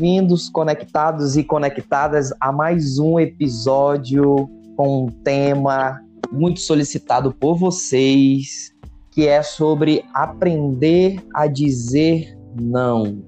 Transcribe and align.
bem-vindos, 0.00 0.48
conectados 0.48 1.36
e 1.36 1.44
conectadas, 1.44 2.32
a 2.40 2.50
mais 2.50 2.98
um 2.98 3.20
episódio 3.20 4.48
com 4.74 5.04
um 5.04 5.06
tema 5.08 6.00
muito 6.32 6.60
solicitado 6.60 7.34
por 7.34 7.58
vocês, 7.58 8.74
que 9.10 9.28
é 9.28 9.42
sobre 9.42 10.02
aprender 10.14 11.22
a 11.34 11.46
dizer 11.46 12.34
não. 12.58 13.22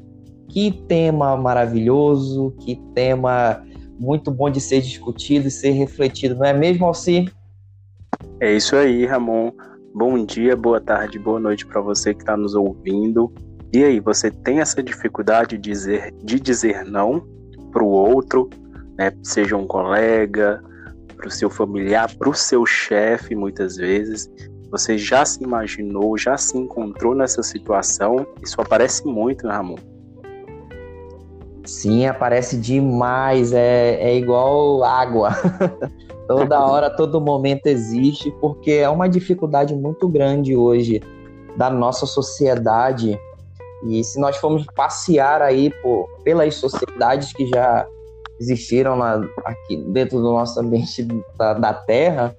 Que 0.48 0.70
tema 0.88 1.36
maravilhoso, 1.36 2.54
que 2.60 2.76
tema 2.94 3.62
muito 4.00 4.30
bom 4.30 4.48
de 4.48 4.58
ser 4.58 4.80
discutido 4.80 5.48
e 5.48 5.50
ser 5.50 5.72
refletido, 5.72 6.36
não 6.36 6.46
é 6.46 6.54
mesmo, 6.54 6.86
Alci? 6.86 7.30
É 8.40 8.50
isso 8.50 8.74
aí, 8.76 9.04
Ramon. 9.04 9.52
Bom 9.94 10.24
dia, 10.24 10.56
boa 10.56 10.80
tarde, 10.80 11.18
boa 11.18 11.38
noite 11.38 11.66
para 11.66 11.82
você 11.82 12.14
que 12.14 12.22
está 12.22 12.34
nos 12.34 12.54
ouvindo. 12.54 13.30
E 13.72 13.82
aí, 13.82 14.00
você 14.00 14.30
tem 14.30 14.60
essa 14.60 14.82
dificuldade 14.82 15.56
de 15.56 15.70
dizer, 15.70 16.14
de 16.22 16.38
dizer 16.38 16.84
não 16.84 17.26
para 17.72 17.82
o 17.82 17.88
outro, 17.88 18.50
né? 18.98 19.12
seja 19.22 19.56
um 19.56 19.66
colega, 19.66 20.62
para 21.16 21.28
o 21.28 21.30
seu 21.30 21.48
familiar, 21.48 22.14
para 22.18 22.28
o 22.28 22.34
seu 22.34 22.66
chefe, 22.66 23.34
muitas 23.34 23.76
vezes. 23.76 24.30
Você 24.70 24.98
já 24.98 25.24
se 25.24 25.42
imaginou, 25.42 26.18
já 26.18 26.36
se 26.36 26.58
encontrou 26.58 27.14
nessa 27.14 27.42
situação? 27.42 28.26
Isso 28.42 28.60
aparece 28.60 29.06
muito, 29.06 29.46
né, 29.46 29.54
Ramon? 29.54 29.76
Sim, 31.64 32.06
aparece 32.06 32.58
demais. 32.58 33.52
É, 33.52 33.94
é 34.00 34.16
igual 34.16 34.82
água. 34.84 35.30
Toda 36.28 36.64
hora, 36.64 36.88
todo 36.88 37.20
momento 37.20 37.66
existe, 37.66 38.30
porque 38.40 38.70
é 38.70 38.88
uma 38.88 39.08
dificuldade 39.08 39.74
muito 39.74 40.08
grande 40.08 40.56
hoje 40.56 41.02
da 41.56 41.68
nossa 41.68 42.06
sociedade 42.06 43.18
e 43.88 44.02
se 44.04 44.20
nós 44.20 44.36
formos 44.36 44.64
passear 44.74 45.42
aí 45.42 45.70
por, 45.82 46.08
pelas 46.24 46.54
sociedades 46.54 47.32
que 47.32 47.46
já 47.46 47.86
existiram 48.40 48.96
lá, 48.96 49.20
aqui 49.44 49.76
dentro 49.88 50.18
do 50.18 50.32
nosso 50.32 50.58
ambiente 50.60 51.06
da, 51.36 51.54
da 51.54 51.74
Terra, 51.74 52.36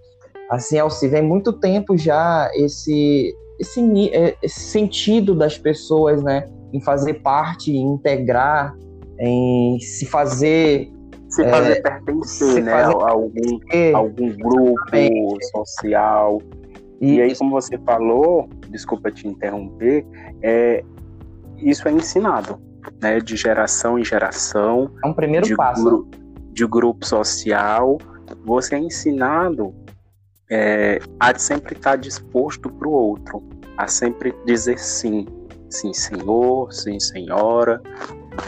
assim, 0.50 0.78
se 0.90 1.08
vem 1.08 1.22
muito 1.22 1.53
tempo 1.53 1.98
já 1.98 2.50
esse, 2.53 3.36
esse, 3.59 4.09
é, 4.09 4.36
esse 4.42 4.59
sentido 4.59 5.36
das 5.36 5.58
pessoas, 5.58 6.23
né, 6.23 6.50
em 6.72 6.81
fazer 6.81 7.16
parte, 7.16 7.72
em 7.72 7.94
integrar, 7.94 8.75
em 9.20 9.80
se 9.80 10.06
fazer 10.06 10.92
se 11.30 11.44
fazer 11.50 11.72
é, 11.72 11.81
pertencer, 11.81 12.53
se 12.53 12.62
né, 12.62 12.72
fazer 12.72 12.96
a 12.96 13.09
algum, 13.09 13.59
algum 13.96 14.38
grupo 14.38 15.38
social. 15.52 16.40
E, 17.02 17.16
e 17.16 17.22
aí, 17.22 17.36
como 17.36 17.50
você 17.52 17.75
falou, 17.80 18.48
desculpa 18.70 19.12
te 19.12 19.28
interromper, 19.28 20.06
é, 20.44 20.84
isso 21.69 21.88
é 21.88 21.92
ensinado, 21.92 22.61
né, 23.02 23.19
de 23.19 23.36
geração 23.36 23.97
em 23.97 24.06
geração. 24.06 24.92
É 25.03 25.08
um 25.08 25.14
primeiro 25.14 25.45
de 25.45 25.56
passo. 25.56 25.83
Gru 25.83 26.23
de 26.53 26.66
grupo 26.67 27.06
social. 27.06 27.97
Você 28.45 28.75
é 28.75 28.80
ensinado 28.80 29.73
é, 30.50 31.00
a 31.19 31.38
sempre 31.38 31.75
estar 31.75 31.95
disposto 31.97 32.69
para 32.69 32.88
o 32.88 32.91
outro, 32.91 33.44
a 33.75 33.88
sempre 33.88 34.34
dizer 34.45 34.80
sim. 34.80 35.25
Sim, 35.69 35.91
senhor, 35.91 36.72
sim, 36.72 37.00
senhora, 37.00 37.81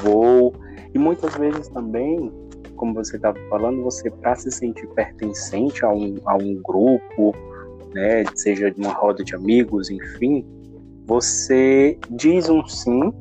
vou. 0.04 0.54
E 0.94 1.00
muitas 1.00 1.36
vezes 1.36 1.68
também, 1.70 2.32
como 2.76 2.94
você 2.94 3.16
estava 3.16 3.38
falando, 3.50 3.82
você, 3.82 4.12
para 4.12 4.36
se 4.36 4.52
sentir 4.52 4.88
pertencente 4.90 5.84
a 5.84 5.90
um, 5.90 6.18
a 6.26 6.36
um 6.36 6.62
grupo, 6.62 7.36
né, 7.96 8.24
seja 8.36 8.70
de 8.70 8.80
uma 8.80 8.94
roda 8.94 9.24
de 9.24 9.34
amigos, 9.34 9.90
enfim, 9.90 10.46
você 11.06 11.98
diz 12.10 12.50
um 12.50 12.66
sim, 12.66 13.12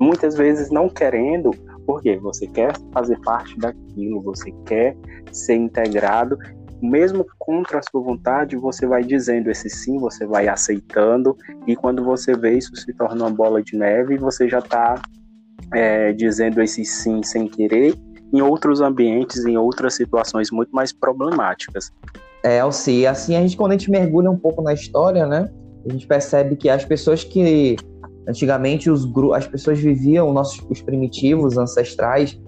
muitas 0.00 0.34
vezes 0.36 0.70
não 0.70 0.88
querendo, 0.88 1.50
porque 1.86 2.16
você 2.18 2.46
quer 2.46 2.72
fazer 2.92 3.18
parte 3.20 3.56
daquilo, 3.58 4.22
você 4.22 4.50
quer 4.64 4.96
ser 5.32 5.54
integrado, 5.54 6.38
mesmo 6.82 7.26
contra 7.38 7.78
a 7.78 7.82
sua 7.82 8.00
vontade, 8.00 8.56
você 8.56 8.86
vai 8.86 9.02
dizendo 9.02 9.50
esse 9.50 9.68
sim, 9.68 9.98
você 9.98 10.26
vai 10.26 10.48
aceitando, 10.48 11.36
e 11.66 11.76
quando 11.76 12.02
você 12.02 12.32
vê 12.34 12.56
isso 12.56 12.74
se 12.74 12.92
torna 12.94 13.24
uma 13.24 13.30
bola 13.30 13.62
de 13.62 13.76
neve, 13.76 14.16
você 14.16 14.48
já 14.48 14.60
está 14.60 15.00
é, 15.74 16.12
dizendo 16.12 16.62
esse 16.62 16.84
sim 16.84 17.22
sem 17.22 17.46
querer 17.46 17.94
em 18.32 18.40
outros 18.40 18.80
ambientes, 18.80 19.44
em 19.44 19.56
outras 19.58 19.94
situações 19.94 20.50
muito 20.50 20.70
mais 20.70 20.92
problemáticas. 20.92 21.92
É, 22.42 22.60
Alci, 22.60 23.06
assim 23.06 23.36
a 23.36 23.40
gente, 23.40 23.56
quando 23.56 23.72
a 23.72 23.76
gente 23.76 23.90
mergulha 23.90 24.30
um 24.30 24.38
pouco 24.38 24.62
na 24.62 24.72
história, 24.72 25.26
né, 25.26 25.50
a 25.88 25.92
gente 25.92 26.06
percebe 26.06 26.56
que 26.56 26.68
as 26.68 26.84
pessoas 26.84 27.24
que 27.24 27.76
antigamente 28.28 28.90
os 28.90 29.04
as 29.34 29.46
pessoas 29.46 29.78
viviam, 29.78 30.32
nossos, 30.32 30.64
os 30.68 30.80
primitivos, 30.80 31.56
ancestrais, 31.56 32.38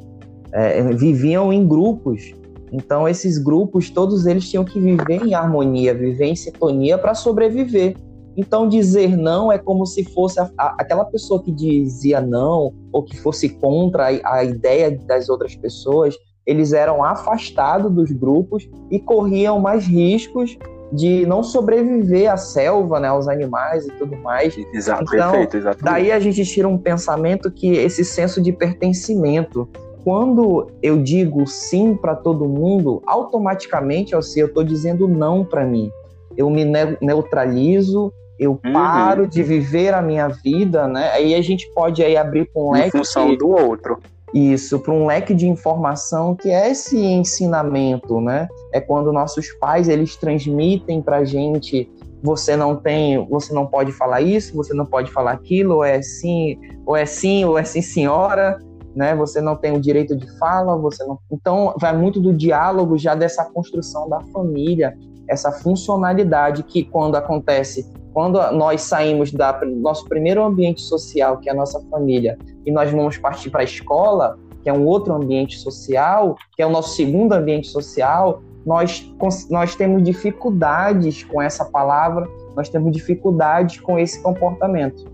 é, 0.53 0.82
viviam 0.93 1.53
em 1.53 1.66
grupos. 1.66 2.34
Então 2.72 3.09
esses 3.09 3.38
grupos, 3.38 3.91
todos 3.91 4.26
eles 4.26 4.48
tinham 4.48 4.65
que 4.65 4.78
viver 4.81 5.26
em 5.26 5.34
harmonia, 5.34 5.94
viver 5.94 6.26
em 6.26 6.37
sintonia 6.37 6.97
para 6.97 7.15
sobreviver. 7.15 7.97
Então 8.37 8.69
dizer 8.69 9.16
não 9.16 9.53
é 9.53 9.59
como 9.59 9.84
se 9.84 10.04
fosse 10.04 10.41
a, 10.41 10.50
a, 10.56 10.76
aquela 10.78 11.04
pessoa 11.04 11.43
que 11.43 11.53
dizia 11.53 12.20
não 12.20 12.72
ou 12.91 13.03
que 13.03 13.19
fosse 13.19 13.49
contra 13.49 14.09
a, 14.09 14.37
a 14.37 14.44
ideia 14.44 14.91
das 15.06 15.28
outras 15.28 15.54
pessoas, 15.54 16.16
eles 16.47 16.72
eram 16.72 17.04
afastados 17.04 17.93
dos 17.93 18.10
grupos 18.10 18.69
e 18.91 18.99
corriam 18.99 19.60
mais 19.60 19.87
riscos 19.87 20.56
de 20.92 21.25
não 21.26 21.42
sobreviver 21.42 22.30
à 22.30 22.36
selva, 22.36 23.00
né, 23.00 23.08
aos 23.08 23.26
animais 23.26 23.86
e 23.86 23.92
tudo 23.92 24.16
mais. 24.19 24.56
Exato, 24.72 25.04
então, 25.04 25.30
perfeito, 25.30 25.56
exatamente. 25.56 25.84
Daí 25.84 26.12
a 26.12 26.20
gente 26.20 26.44
tira 26.44 26.69
um 26.69 26.76
pensamento 26.76 27.50
que 27.50 27.72
esse 27.72 28.04
senso 28.04 28.42
de 28.42 28.53
pertencimento, 28.53 29.69
quando 30.04 30.70
eu 30.82 31.02
digo 31.02 31.47
sim 31.47 31.94
para 31.94 32.14
todo 32.14 32.47
mundo, 32.47 33.02
automaticamente 33.06 34.14
assim, 34.14 34.41
eu 34.41 34.47
estou 34.47 34.62
dizendo 34.62 35.08
não 35.08 35.44
para 35.44 35.64
mim. 35.64 35.91
Eu 36.36 36.50
me 36.50 36.64
neutralizo, 37.00 38.12
eu 38.38 38.52
uhum. 38.52 38.72
paro 38.72 39.26
de 39.26 39.42
viver 39.42 39.94
a 39.94 40.02
minha 40.02 40.28
vida, 40.28 40.86
né? 40.86 41.10
Aí 41.12 41.34
a 41.34 41.42
gente 41.42 41.70
pode 41.75 42.02
aí 42.02 42.16
abrir 42.16 42.50
com 42.52 42.69
um 42.69 42.72
leque. 42.72 42.88
Em 42.88 42.91
função 42.91 43.28
que... 43.28 43.36
do 43.36 43.48
outro 43.48 43.98
isso 44.34 44.78
para 44.78 44.93
um 44.93 45.06
leque 45.06 45.34
de 45.34 45.47
informação 45.47 46.34
que 46.34 46.50
é 46.50 46.70
esse 46.70 46.97
ensinamento, 46.98 48.20
né? 48.20 48.48
É 48.72 48.81
quando 48.81 49.12
nossos 49.12 49.53
pais 49.54 49.88
eles 49.88 50.16
transmitem 50.16 51.03
para 51.03 51.25
gente 51.25 51.91
você 52.22 52.56
não 52.56 52.76
tem, 52.76 53.26
você 53.28 53.53
não 53.53 53.66
pode 53.66 53.91
falar 53.91 54.20
isso, 54.20 54.54
você 54.54 54.72
não 54.72 54.87
pode 54.87 55.10
falar 55.10 55.32
aquilo, 55.32 55.76
ou 55.76 55.84
é 55.84 56.00
sim, 56.00 56.56
ou 56.87 56.97
é 56.97 57.04
sim, 57.04 57.44
ou 57.44 57.59
é 57.59 57.65
sim 57.65 57.82
senhora, 57.82 58.59
né? 58.94 59.15
Você 59.16 59.41
não 59.41 59.56
tem 59.56 59.76
o 59.76 59.81
direito 59.81 60.15
de 60.15 60.31
fala, 60.38 60.76
você 60.76 61.04
não. 61.04 61.19
Então 61.31 61.75
vai 61.81 61.97
muito 61.97 62.20
do 62.20 62.32
diálogo 62.32 62.97
já 62.97 63.14
dessa 63.14 63.44
construção 63.44 64.09
da 64.09 64.20
família, 64.32 64.97
essa 65.32 65.50
funcionalidade 65.50 66.62
que 66.62 66.84
quando 66.84 67.16
acontece 67.16 67.91
quando 68.12 68.38
nós 68.53 68.82
saímos 68.82 69.32
do 69.32 69.38
nosso 69.81 70.06
primeiro 70.06 70.44
ambiente 70.44 70.82
social, 70.82 71.38
que 71.38 71.48
é 71.48 71.53
a 71.53 71.54
nossa 71.54 71.81
família, 71.91 72.38
e 72.65 72.70
nós 72.70 72.91
vamos 72.91 73.16
partir 73.16 73.50
para 73.50 73.62
a 73.62 73.65
escola, 73.65 74.38
que 74.62 74.69
é 74.69 74.72
um 74.72 74.84
outro 74.87 75.15
ambiente 75.15 75.59
social, 75.59 76.37
que 76.54 76.62
é 76.62 76.66
o 76.66 76.70
nosso 76.70 76.94
segundo 76.94 77.32
ambiente 77.32 77.69
social, 77.69 78.43
nós, 78.65 79.10
nós 79.50 79.75
temos 79.75 80.03
dificuldades 80.04 81.25
com 81.25 81.43
essa 81.43 81.64
palavra, 81.64 82.28
nós 82.54 82.69
temos 82.69 82.93
dificuldades 82.93 83.81
com 83.81 83.99
esse 83.99 84.22
comportamento. 84.22 85.04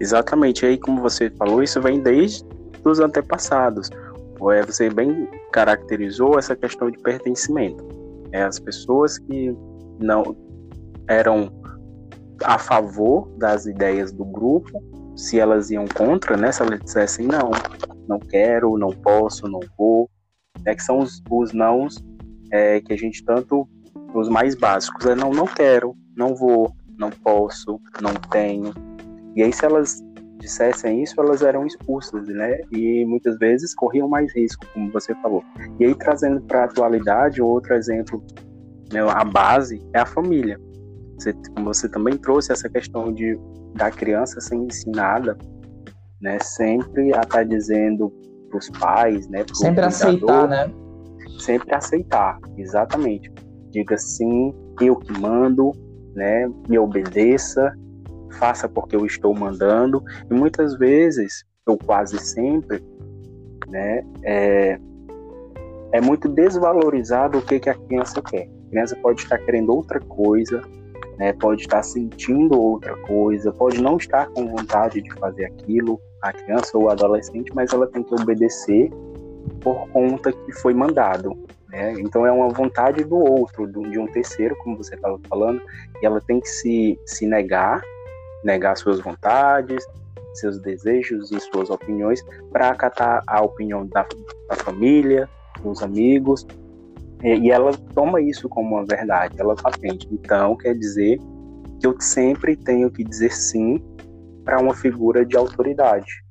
Exatamente, 0.00 0.64
aí 0.64 0.78
como 0.78 1.02
você 1.02 1.30
falou, 1.30 1.62
isso 1.62 1.80
vem 1.80 2.00
desde 2.00 2.44
os 2.84 3.00
antepassados. 3.00 3.90
É, 4.50 4.62
você 4.62 4.88
bem 4.88 5.28
caracterizou 5.52 6.38
essa 6.38 6.56
questão 6.56 6.90
de 6.90 6.98
pertencimento. 6.98 8.01
É, 8.32 8.42
as 8.42 8.58
pessoas 8.58 9.18
que 9.18 9.54
não 9.98 10.36
eram 11.08 11.52
a 12.44 12.58
favor 12.58 13.28
das 13.38 13.66
ideias 13.66 14.12
do 14.12 14.24
grupo, 14.24 14.82
se 15.16 15.38
elas 15.38 15.70
iam 15.70 15.84
contra, 15.86 16.36
né? 16.36 16.50
Se 16.50 16.62
elas 16.62 16.80
dissessem 16.80 17.26
não, 17.26 17.50
não 18.08 18.18
quero, 18.18 18.76
não 18.78 18.90
posso, 18.90 19.46
não 19.46 19.60
vou, 19.76 20.10
né? 20.64 20.74
Que 20.74 20.82
são 20.82 20.98
os, 20.98 21.22
os 21.30 21.52
nãos 21.52 22.02
é, 22.50 22.80
que 22.80 22.92
a 22.92 22.96
gente 22.96 23.24
tanto, 23.24 23.68
os 24.14 24.28
mais 24.28 24.54
básicos, 24.54 25.06
é 25.06 25.14
não, 25.14 25.30
não 25.30 25.46
quero, 25.46 25.94
não 26.16 26.34
vou, 26.34 26.72
não 26.98 27.10
posso, 27.10 27.80
não 28.00 28.14
tenho. 28.30 28.72
E 29.34 29.42
aí 29.42 29.52
se 29.52 29.64
elas 29.64 30.02
dissessem 30.42 31.02
isso, 31.02 31.14
elas 31.20 31.40
eram 31.40 31.64
expulsas, 31.64 32.26
né? 32.26 32.60
E 32.72 33.04
muitas 33.06 33.38
vezes 33.38 33.74
corriam 33.74 34.08
mais 34.08 34.34
risco, 34.34 34.66
como 34.74 34.90
você 34.90 35.14
falou. 35.22 35.42
E 35.78 35.84
aí 35.84 35.94
trazendo 35.94 36.40
para 36.42 36.62
a 36.62 36.64
atualidade, 36.64 37.40
outro 37.40 37.74
exemplo, 37.74 38.22
né, 38.92 39.00
a 39.00 39.24
base 39.24 39.80
é 39.94 40.00
a 40.00 40.06
família. 40.06 40.58
Você, 41.16 41.32
você 41.62 41.88
também 41.88 42.18
trouxe 42.18 42.52
essa 42.52 42.68
questão 42.68 43.12
de 43.12 43.38
da 43.74 43.90
criança 43.90 44.38
ser 44.38 44.56
ensinada, 44.56 45.38
né, 46.20 46.38
sempre 46.40 47.04
a 47.14 47.20
estar 47.20 47.28
tá 47.28 47.42
dizendo 47.42 48.12
para 48.50 48.58
os 48.58 48.68
pais, 48.78 49.26
né, 49.28 49.44
sempre 49.54 49.84
aceitar, 49.84 50.48
né? 50.48 50.70
Sempre 51.38 51.74
aceitar, 51.74 52.38
exatamente. 52.58 53.32
Diga 53.70 53.96
sim, 53.96 54.52
eu 54.80 54.96
que 54.96 55.18
mando, 55.18 55.72
né, 56.14 56.46
me 56.68 56.78
obedeça, 56.78 57.72
faça 58.32 58.68
porque 58.68 58.96
eu 58.96 59.06
estou 59.06 59.34
mandando. 59.34 60.02
E 60.30 60.34
muitas 60.34 60.76
vezes 60.76 61.44
ou 61.66 61.78
quase 61.78 62.18
sempre, 62.18 62.84
né, 63.68 64.04
é, 64.22 64.78
é 65.92 66.00
muito 66.00 66.28
desvalorizado 66.28 67.38
o 67.38 67.42
que, 67.42 67.60
que 67.60 67.70
a 67.70 67.74
criança 67.74 68.20
quer. 68.20 68.48
A 68.66 68.70
criança 68.70 68.96
pode 68.96 69.22
estar 69.22 69.38
querendo 69.38 69.74
outra 69.74 70.00
coisa, 70.00 70.62
né, 71.18 71.32
pode 71.34 71.62
estar 71.62 71.82
sentindo 71.82 72.60
outra 72.60 72.96
coisa, 73.02 73.52
pode 73.52 73.80
não 73.80 73.96
estar 73.96 74.26
com 74.30 74.48
vontade 74.48 75.00
de 75.00 75.12
fazer 75.14 75.44
aquilo, 75.44 76.00
a 76.20 76.32
criança 76.32 76.76
ou 76.76 76.84
o 76.84 76.88
adolescente, 76.88 77.52
mas 77.54 77.72
ela 77.72 77.86
tem 77.86 78.02
que 78.02 78.14
obedecer 78.14 78.90
por 79.60 79.88
conta 79.90 80.32
que 80.32 80.52
foi 80.52 80.74
mandado. 80.74 81.36
Né? 81.68 81.94
Então 82.00 82.26
é 82.26 82.32
uma 82.32 82.48
vontade 82.48 83.04
do 83.04 83.16
outro, 83.16 83.66
de 83.66 83.98
um 83.98 84.06
terceiro, 84.06 84.56
como 84.56 84.76
você 84.76 84.94
estava 84.94 85.18
falando, 85.28 85.62
e 86.00 86.06
ela 86.06 86.20
tem 86.20 86.40
que 86.40 86.48
se, 86.48 86.98
se 87.06 87.26
negar, 87.26 87.82
negar 88.44 88.76
suas 88.76 89.00
vontades, 89.00 89.84
seus 90.34 90.58
desejos 90.60 91.30
e 91.30 91.40
suas 91.40 91.70
opiniões 91.70 92.24
para 92.50 92.68
acatar 92.68 93.22
a 93.26 93.42
opinião 93.42 93.86
da, 93.86 94.06
da 94.48 94.56
família, 94.56 95.28
dos 95.62 95.82
amigos, 95.82 96.46
e 97.22 97.50
ela 97.50 97.72
toma 97.94 98.20
isso 98.20 98.48
como 98.48 98.74
uma 98.76 98.84
verdade, 98.84 99.36
ela 99.38 99.54
patente. 99.54 100.08
Então, 100.10 100.56
quer 100.56 100.74
dizer 100.74 101.18
que 101.80 101.86
eu 101.86 101.94
sempre 102.00 102.56
tenho 102.56 102.90
que 102.90 103.04
dizer 103.04 103.32
sim 103.32 103.80
para 104.44 104.60
uma 104.60 104.74
figura 104.74 105.24
de 105.24 105.36
autoridade. 105.36 106.24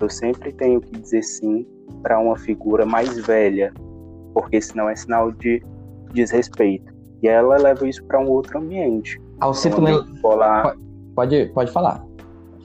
Eu 0.00 0.10
sempre 0.10 0.52
tenho 0.52 0.80
que 0.80 0.98
dizer 0.98 1.22
sim 1.22 1.64
para 2.02 2.18
uma 2.18 2.36
figura 2.36 2.84
mais 2.84 3.16
velha, 3.24 3.72
porque 4.34 4.60
senão 4.60 4.88
é 4.88 4.96
sinal 4.96 5.30
de 5.30 5.62
desrespeito. 6.12 6.92
E 7.22 7.28
ela 7.28 7.56
leva 7.56 7.88
isso 7.88 8.02
para 8.04 8.18
um 8.18 8.28
outro 8.28 8.58
ambiente. 8.58 9.20
Alcito 9.38 9.76
um 9.76 9.86
ambiente 9.86 10.12
escolar... 10.12 10.76
pode, 11.14 11.46
pode 11.54 11.72
falar. 11.72 12.04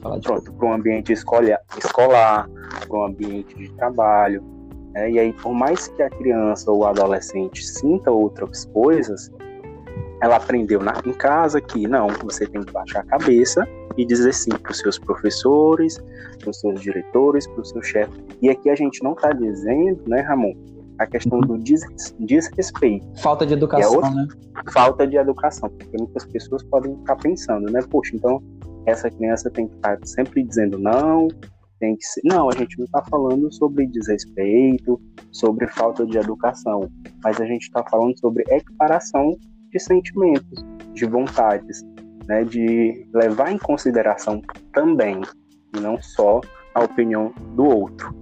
falar 0.00 0.20
Pronto, 0.20 0.52
para 0.52 0.66
um 0.66 0.72
ambiente 0.72 1.12
escolar, 1.12 1.60
escolar 1.76 2.48
para 2.86 2.98
um 2.98 3.04
ambiente 3.04 3.54
de 3.54 3.70
trabalho. 3.72 4.42
Né? 4.92 5.10
E 5.10 5.18
aí, 5.18 5.32
por 5.32 5.52
mais 5.52 5.88
que 5.88 6.02
a 6.02 6.10
criança 6.10 6.70
ou 6.70 6.78
o 6.78 6.84
adolescente 6.84 7.64
sinta 7.66 8.10
outras 8.10 8.64
coisas, 8.66 9.30
ela 10.22 10.36
aprendeu 10.36 10.80
na, 10.80 10.94
em 11.04 11.12
casa 11.12 11.60
que 11.60 11.86
não, 11.86 12.08
você 12.24 12.46
tem 12.46 12.62
que 12.62 12.72
baixar 12.72 13.00
a 13.00 13.04
cabeça 13.04 13.66
e 13.96 14.04
dizer 14.04 14.32
sim 14.32 14.50
para 14.50 14.70
os 14.70 14.78
seus 14.78 14.98
professores, 14.98 15.98
para 16.40 16.50
os 16.50 16.60
seus 16.60 16.80
diretores, 16.80 17.46
para 17.46 17.60
o 17.60 17.64
seu 17.64 17.82
chefe. 17.82 18.12
E 18.40 18.48
aqui 18.48 18.70
a 18.70 18.74
gente 18.74 19.02
não 19.02 19.12
está 19.12 19.32
dizendo, 19.32 20.02
né, 20.06 20.20
Ramon, 20.20 20.54
a 20.98 21.06
questão 21.06 21.40
do 21.40 21.58
des 21.58 21.82
desrespeito. 22.18 23.06
Falta 23.20 23.46
de 23.46 23.54
educação, 23.54 23.94
outra, 23.94 24.10
né? 24.10 24.28
Falta 24.72 25.06
de 25.06 25.16
educação, 25.16 25.70
porque 25.70 25.96
muitas 25.96 26.24
pessoas 26.26 26.62
podem 26.64 26.92
estar 26.94 27.16
pensando, 27.16 27.70
né, 27.70 27.80
poxa, 27.88 28.16
então 28.16 28.42
essa 28.86 29.10
criança 29.10 29.50
tem 29.50 29.68
que 29.68 29.74
estar 29.76 29.98
sempre 30.04 30.42
dizendo 30.42 30.78
não, 30.78 31.28
tem 31.78 31.96
que 31.96 32.04
ser... 32.04 32.20
Não, 32.24 32.48
a 32.48 32.52
gente 32.52 32.76
não 32.78 32.84
está 32.84 33.02
falando 33.04 33.52
sobre 33.52 33.86
desrespeito, 33.86 35.00
sobre 35.30 35.68
falta 35.68 36.04
de 36.04 36.18
educação, 36.18 36.90
mas 37.22 37.40
a 37.40 37.46
gente 37.46 37.62
está 37.62 37.84
falando 37.88 38.18
sobre 38.18 38.44
equiparação 38.48 39.36
de 39.70 39.78
sentimentos, 39.78 40.64
de 40.94 41.06
vontades, 41.06 41.84
né, 42.26 42.44
de 42.44 43.06
levar 43.14 43.52
em 43.52 43.58
consideração 43.58 44.42
também, 44.72 45.20
e 45.76 45.80
não 45.80 46.00
só 46.00 46.40
a 46.74 46.82
opinião 46.82 47.32
do 47.54 47.64
outro. 47.64 48.14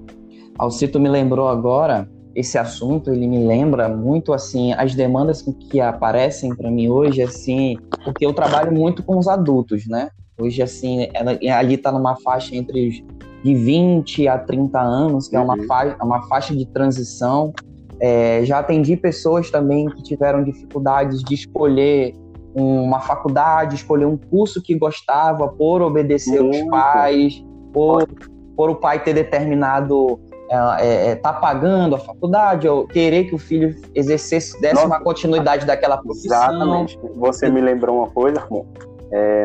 Alcito 0.58 0.98
me 0.98 1.08
lembrou 1.08 1.48
agora 1.48 2.08
esse 2.36 2.58
assunto, 2.58 3.10
ele 3.10 3.26
me 3.26 3.46
lembra 3.46 3.88
muito 3.88 4.32
assim 4.32 4.72
as 4.74 4.94
demandas 4.94 5.42
que 5.42 5.80
aparecem 5.80 6.54
para 6.54 6.70
mim 6.70 6.88
hoje, 6.88 7.22
assim, 7.22 7.78
porque 8.04 8.26
eu 8.26 8.34
trabalho 8.34 8.70
muito 8.72 9.02
com 9.02 9.16
os 9.16 9.26
adultos, 9.26 9.88
né? 9.88 10.10
Hoje 10.38 10.62
assim, 10.62 11.08
ela, 11.14 11.38
ali 11.58 11.74
está 11.74 11.90
numa 11.90 12.14
faixa 12.16 12.54
entre 12.54 12.88
os 12.88 13.16
de 13.42 13.54
20 13.54 14.26
a 14.28 14.38
30 14.38 14.80
anos, 14.80 15.28
que 15.28 15.36
uhum. 15.36 15.42
é 15.42 15.44
uma, 15.44 15.56
uhum. 15.56 15.66
fa 15.66 15.96
uma 16.02 16.22
faixa 16.22 16.54
de 16.54 16.66
transição. 16.66 17.52
É, 18.00 18.44
já 18.44 18.58
atendi 18.58 18.96
pessoas 18.96 19.50
também 19.50 19.86
que 19.86 20.02
tiveram 20.02 20.42
dificuldades 20.42 21.22
de 21.22 21.34
escolher 21.34 22.14
uma 22.54 23.00
faculdade, 23.00 23.76
escolher 23.76 24.06
um 24.06 24.16
curso 24.16 24.60
que 24.62 24.74
gostava, 24.74 25.48
por 25.48 25.80
obedecer 25.80 26.42
os 26.42 26.60
pais, 26.64 27.44
por, 27.72 28.08
por 28.56 28.70
o 28.70 28.74
pai 28.74 29.02
ter 29.02 29.14
determinado 29.14 30.18
é, 30.50 31.10
é, 31.10 31.16
tá 31.16 31.32
pagando 31.32 31.96
a 31.96 31.98
faculdade 31.98 32.68
ou 32.68 32.86
querer 32.86 33.24
que 33.24 33.34
o 33.34 33.38
filho 33.38 33.74
exercesse 33.94 34.60
desse 34.60 34.74
Nossa, 34.74 34.86
uma 34.86 35.00
continuidade 35.00 35.66
daquela 35.66 35.98
profissão. 35.98 36.36
Exatamente. 36.36 36.98
Você 37.16 37.50
me 37.50 37.60
lembrou 37.60 37.98
uma 37.98 38.10
coisa, 38.10 38.40
amor. 38.40 38.66
É, 39.10 39.44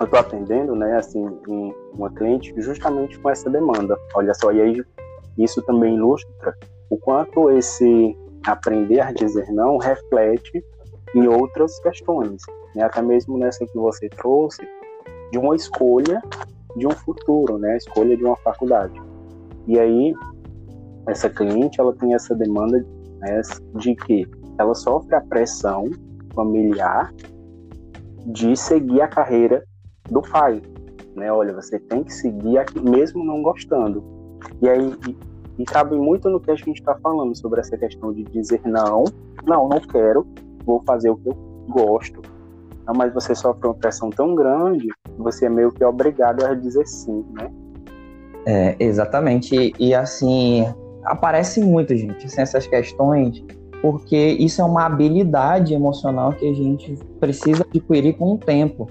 eu 0.00 0.04
estou 0.04 0.18
atendendo, 0.18 0.74
né, 0.74 0.96
assim, 0.96 1.24
uma 1.94 2.10
cliente 2.10 2.52
justamente 2.58 3.18
com 3.18 3.30
essa 3.30 3.48
demanda. 3.48 3.96
Olha 4.14 4.34
só, 4.34 4.52
e 4.52 4.60
aí 4.60 4.82
isso 5.38 5.62
também 5.62 5.94
ilustra 5.94 6.54
o 6.90 6.96
quanto 6.98 7.50
esse 7.50 8.16
aprender 8.46 9.00
a 9.00 9.12
dizer 9.12 9.50
não 9.50 9.78
reflete 9.78 10.62
em 11.14 11.26
outras 11.26 11.78
questões, 11.80 12.42
né? 12.74 12.82
até 12.82 13.00
mesmo 13.00 13.38
nessa 13.38 13.64
que 13.66 13.78
você 13.78 14.08
trouxe, 14.08 14.66
de 15.30 15.38
uma 15.38 15.54
escolha 15.54 16.20
de 16.76 16.86
um 16.86 16.90
futuro, 16.90 17.58
né? 17.58 17.72
a 17.72 17.76
escolha 17.76 18.16
de 18.16 18.24
uma 18.24 18.36
faculdade. 18.36 19.00
E 19.66 19.78
aí, 19.78 20.14
essa 21.06 21.28
cliente, 21.28 21.80
ela 21.80 21.94
tem 21.94 22.14
essa 22.14 22.34
demanda 22.34 22.84
né, 23.20 23.40
de 23.76 23.94
que 23.94 24.26
ela 24.58 24.74
sofre 24.74 25.14
a 25.14 25.20
pressão 25.20 25.84
familiar 26.34 27.12
de 28.26 28.56
seguir 28.56 29.00
a 29.00 29.08
carreira 29.08 29.64
do 30.08 30.22
pai, 30.22 30.62
né? 31.16 31.32
Olha, 31.32 31.52
você 31.52 31.78
tem 31.78 32.04
que 32.04 32.12
seguir 32.12 32.58
aqui, 32.58 32.80
mesmo 32.80 33.24
não 33.24 33.42
gostando. 33.42 34.02
E 34.60 34.68
aí, 34.68 34.94
e, 35.08 35.16
e 35.62 35.64
cabe 35.64 35.96
muito 35.96 36.28
no 36.28 36.40
que 36.40 36.50
a 36.50 36.54
gente 36.54 36.78
está 36.78 36.94
falando 36.96 37.36
sobre 37.36 37.60
essa 37.60 37.76
questão 37.76 38.12
de 38.12 38.22
dizer 38.24 38.60
não, 38.64 39.04
não, 39.44 39.68
não 39.68 39.80
quero, 39.80 40.26
vou 40.64 40.80
fazer 40.82 41.10
o 41.10 41.16
que 41.16 41.28
eu 41.28 41.36
gosto. 41.68 42.20
Não, 42.86 42.94
mas 42.96 43.12
você 43.12 43.34
sofre 43.34 43.66
uma 43.66 43.74
pressão 43.74 44.10
tão 44.10 44.34
grande, 44.34 44.88
você 45.18 45.46
é 45.46 45.48
meio 45.48 45.70
que 45.70 45.84
obrigado 45.84 46.44
a 46.44 46.54
dizer 46.54 46.86
sim, 46.86 47.24
né? 47.32 47.50
É, 48.46 48.76
exatamente. 48.78 49.54
E, 49.54 49.74
e 49.78 49.94
assim, 49.94 50.66
aparece 51.04 51.60
muito, 51.60 51.94
gente, 51.96 52.26
assim, 52.26 52.40
essas 52.40 52.66
questões, 52.66 53.44
porque 53.80 54.36
isso 54.38 54.60
é 54.60 54.64
uma 54.64 54.86
habilidade 54.86 55.74
emocional 55.74 56.32
que 56.32 56.48
a 56.48 56.54
gente 56.54 56.96
precisa 57.18 57.64
adquirir 57.64 58.14
com 58.14 58.34
o 58.34 58.38
tempo. 58.38 58.88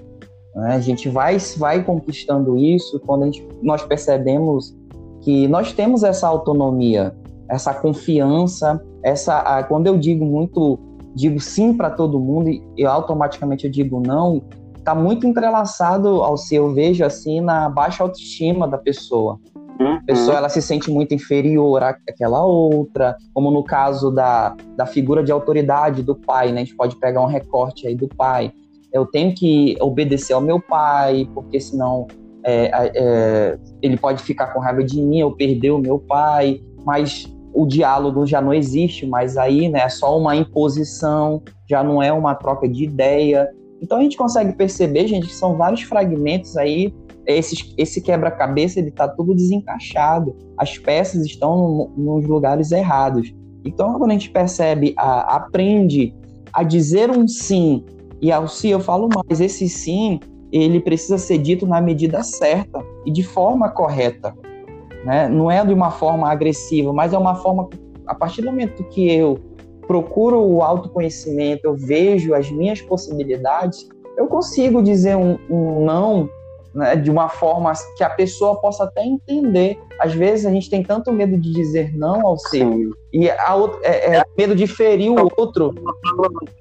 Né? 0.54 0.74
A 0.74 0.80
gente 0.80 1.08
vai, 1.08 1.38
vai 1.56 1.82
conquistando 1.82 2.58
isso 2.58 3.00
quando 3.00 3.24
gente, 3.24 3.46
nós 3.62 3.82
percebemos 3.84 4.76
que 5.22 5.46
nós 5.48 5.72
temos 5.72 6.02
essa 6.02 6.26
autonomia, 6.26 7.14
essa 7.48 7.72
confiança, 7.72 8.82
essa 9.02 9.62
quando 9.64 9.86
eu 9.86 9.98
digo 9.98 10.24
muito 10.24 10.78
digo 11.14 11.38
sim 11.40 11.74
para 11.74 11.90
todo 11.90 12.18
mundo 12.18 12.48
e 12.48 12.62
eu 12.76 12.90
automaticamente 12.90 13.66
eu 13.66 13.70
digo 13.70 14.00
não, 14.00 14.42
está 14.82 14.94
muito 14.94 15.26
entrelaçado 15.26 16.08
ao 16.22 16.36
ser 16.36 16.56
eu 16.56 16.72
vejo 16.74 17.04
assim 17.04 17.40
na 17.40 17.68
baixa 17.68 18.02
autoestima 18.02 18.66
da 18.66 18.76
pessoa. 18.76 19.38
Uhum. 19.80 19.94
A 19.94 20.02
pessoa 20.02 20.36
ela 20.36 20.48
se 20.48 20.60
sente 20.60 20.90
muito 20.90 21.14
inferior 21.14 21.82
àquela 21.82 22.44
outra, 22.44 23.16
como 23.32 23.50
no 23.50 23.64
caso 23.64 24.10
da, 24.10 24.54
da 24.76 24.86
figura 24.86 25.22
de 25.22 25.32
autoridade 25.32 26.02
do 26.02 26.14
pai, 26.14 26.52
né? 26.52 26.60
A 26.60 26.64
gente 26.64 26.76
pode 26.76 26.96
pegar 26.96 27.22
um 27.22 27.26
recorte 27.26 27.86
aí 27.86 27.94
do 27.94 28.08
pai 28.08 28.52
eu 28.92 29.06
tenho 29.06 29.34
que 29.34 29.76
obedecer 29.80 30.34
ao 30.34 30.40
meu 30.40 30.60
pai, 30.60 31.26
porque 31.32 31.58
senão 31.58 32.06
é, 32.44 32.70
é, 32.94 33.58
ele 33.80 33.96
pode 33.96 34.22
ficar 34.22 34.48
com 34.48 34.60
raiva 34.60 34.84
de 34.84 35.00
mim, 35.00 35.20
eu 35.20 35.32
perder 35.32 35.70
o 35.70 35.78
meu 35.78 35.98
pai, 35.98 36.60
mas 36.84 37.32
o 37.54 37.66
diálogo 37.66 38.26
já 38.26 38.40
não 38.40 38.52
existe 38.52 39.06
mais 39.06 39.36
aí, 39.36 39.68
né? 39.68 39.80
É 39.80 39.88
só 39.88 40.18
uma 40.18 40.36
imposição, 40.36 41.42
já 41.68 41.82
não 41.82 42.02
é 42.02 42.12
uma 42.12 42.34
troca 42.34 42.68
de 42.68 42.84
ideia. 42.84 43.48
Então 43.82 43.98
a 43.98 44.02
gente 44.02 44.16
consegue 44.16 44.52
perceber, 44.52 45.08
gente, 45.08 45.26
que 45.26 45.34
são 45.34 45.56
vários 45.56 45.82
fragmentos 45.82 46.56
aí. 46.56 46.94
Esse, 47.26 47.74
esse 47.76 48.00
quebra-cabeça 48.00 48.78
ele 48.78 48.88
está 48.88 49.08
tudo 49.08 49.34
desencaixado, 49.34 50.36
as 50.56 50.78
peças 50.78 51.26
estão 51.26 51.56
no, 51.56 51.92
nos 51.96 52.26
lugares 52.26 52.70
errados. 52.72 53.34
Então, 53.64 53.92
quando 53.98 54.10
a 54.10 54.14
gente 54.14 54.30
percebe, 54.30 54.94
a, 54.96 55.36
aprende 55.36 56.14
a 56.52 56.62
dizer 56.62 57.10
um 57.10 57.26
sim 57.28 57.84
e 58.20 58.30
ao 58.30 58.46
se 58.46 58.68
eu 58.68 58.78
falo 58.78 59.08
mais, 59.08 59.40
esse 59.40 59.68
sim, 59.68 60.20
ele 60.52 60.80
precisa 60.80 61.18
ser 61.18 61.38
dito 61.38 61.66
na 61.66 61.80
medida 61.80 62.22
certa 62.22 62.80
e 63.04 63.10
de 63.10 63.22
forma 63.22 63.68
correta. 63.68 64.34
Né? 65.04 65.28
Não 65.28 65.50
é 65.50 65.64
de 65.64 65.72
uma 65.72 65.90
forma 65.90 66.30
agressiva, 66.30 66.92
mas 66.92 67.12
é 67.12 67.18
uma 67.18 67.34
forma, 67.34 67.68
a 68.06 68.14
partir 68.14 68.42
do 68.42 68.46
momento 68.46 68.84
que 68.84 69.10
eu 69.10 69.38
procuro 69.92 70.40
o 70.40 70.62
autoconhecimento, 70.62 71.66
eu 71.66 71.74
vejo 71.74 72.32
as 72.32 72.50
minhas 72.50 72.80
possibilidades, 72.80 73.86
eu 74.16 74.26
consigo 74.26 74.82
dizer 74.82 75.16
um, 75.16 75.38
um 75.50 75.84
não 75.84 76.30
né, 76.74 76.96
de 76.96 77.10
uma 77.10 77.28
forma 77.28 77.70
que 77.94 78.02
a 78.02 78.08
pessoa 78.08 78.58
possa 78.58 78.84
até 78.84 79.04
entender. 79.04 79.78
Às 80.00 80.14
vezes 80.14 80.46
a 80.46 80.50
gente 80.50 80.70
tem 80.70 80.82
tanto 80.82 81.12
medo 81.12 81.36
de 81.36 81.52
dizer 81.52 81.94
não 81.94 82.26
ao 82.26 82.38
ser 82.38 82.66
e 83.12 83.28
a 83.28 83.54
é, 83.82 84.16
é, 84.16 84.24
medo 84.38 84.54
de 84.54 84.66
ferir 84.66 85.12
o 85.12 85.28
outro. 85.36 85.74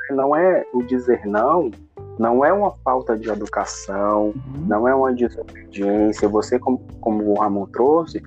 Não 0.10 0.36
é 0.36 0.66
o 0.74 0.84
dizer 0.84 1.26
não 1.26 1.72
Não 2.20 2.44
é 2.44 2.52
uma 2.52 2.72
falta 2.84 3.18
de 3.18 3.30
educação, 3.30 4.34
uhum. 4.36 4.66
não 4.68 4.86
é 4.90 4.94
uma 4.94 5.14
desobediência. 5.14 6.28
Você, 6.28 6.60
como, 6.60 6.82
como 7.00 7.32
o 7.32 7.40
Ramon 7.40 7.66
trouxe, 7.68 8.22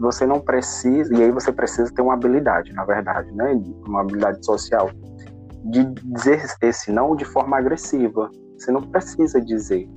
você 0.00 0.26
não 0.26 0.40
precisa, 0.40 1.14
e 1.14 1.22
aí 1.22 1.30
você 1.30 1.52
precisa 1.52 1.92
ter 1.92 2.02
uma 2.02 2.14
habilidade, 2.14 2.72
na 2.72 2.84
verdade, 2.84 3.30
né? 3.32 3.60
Uma 3.86 4.02
habilidade 4.02 4.44
social, 4.44 4.90
de 5.64 5.84
dizer 5.84 6.44
esse 6.60 6.92
não 6.92 7.16
de 7.16 7.24
forma 7.24 7.56
agressiva. 7.56 8.30
Você 8.58 8.70
não 8.70 8.82
precisa 8.82 9.40
dizer, 9.40 9.88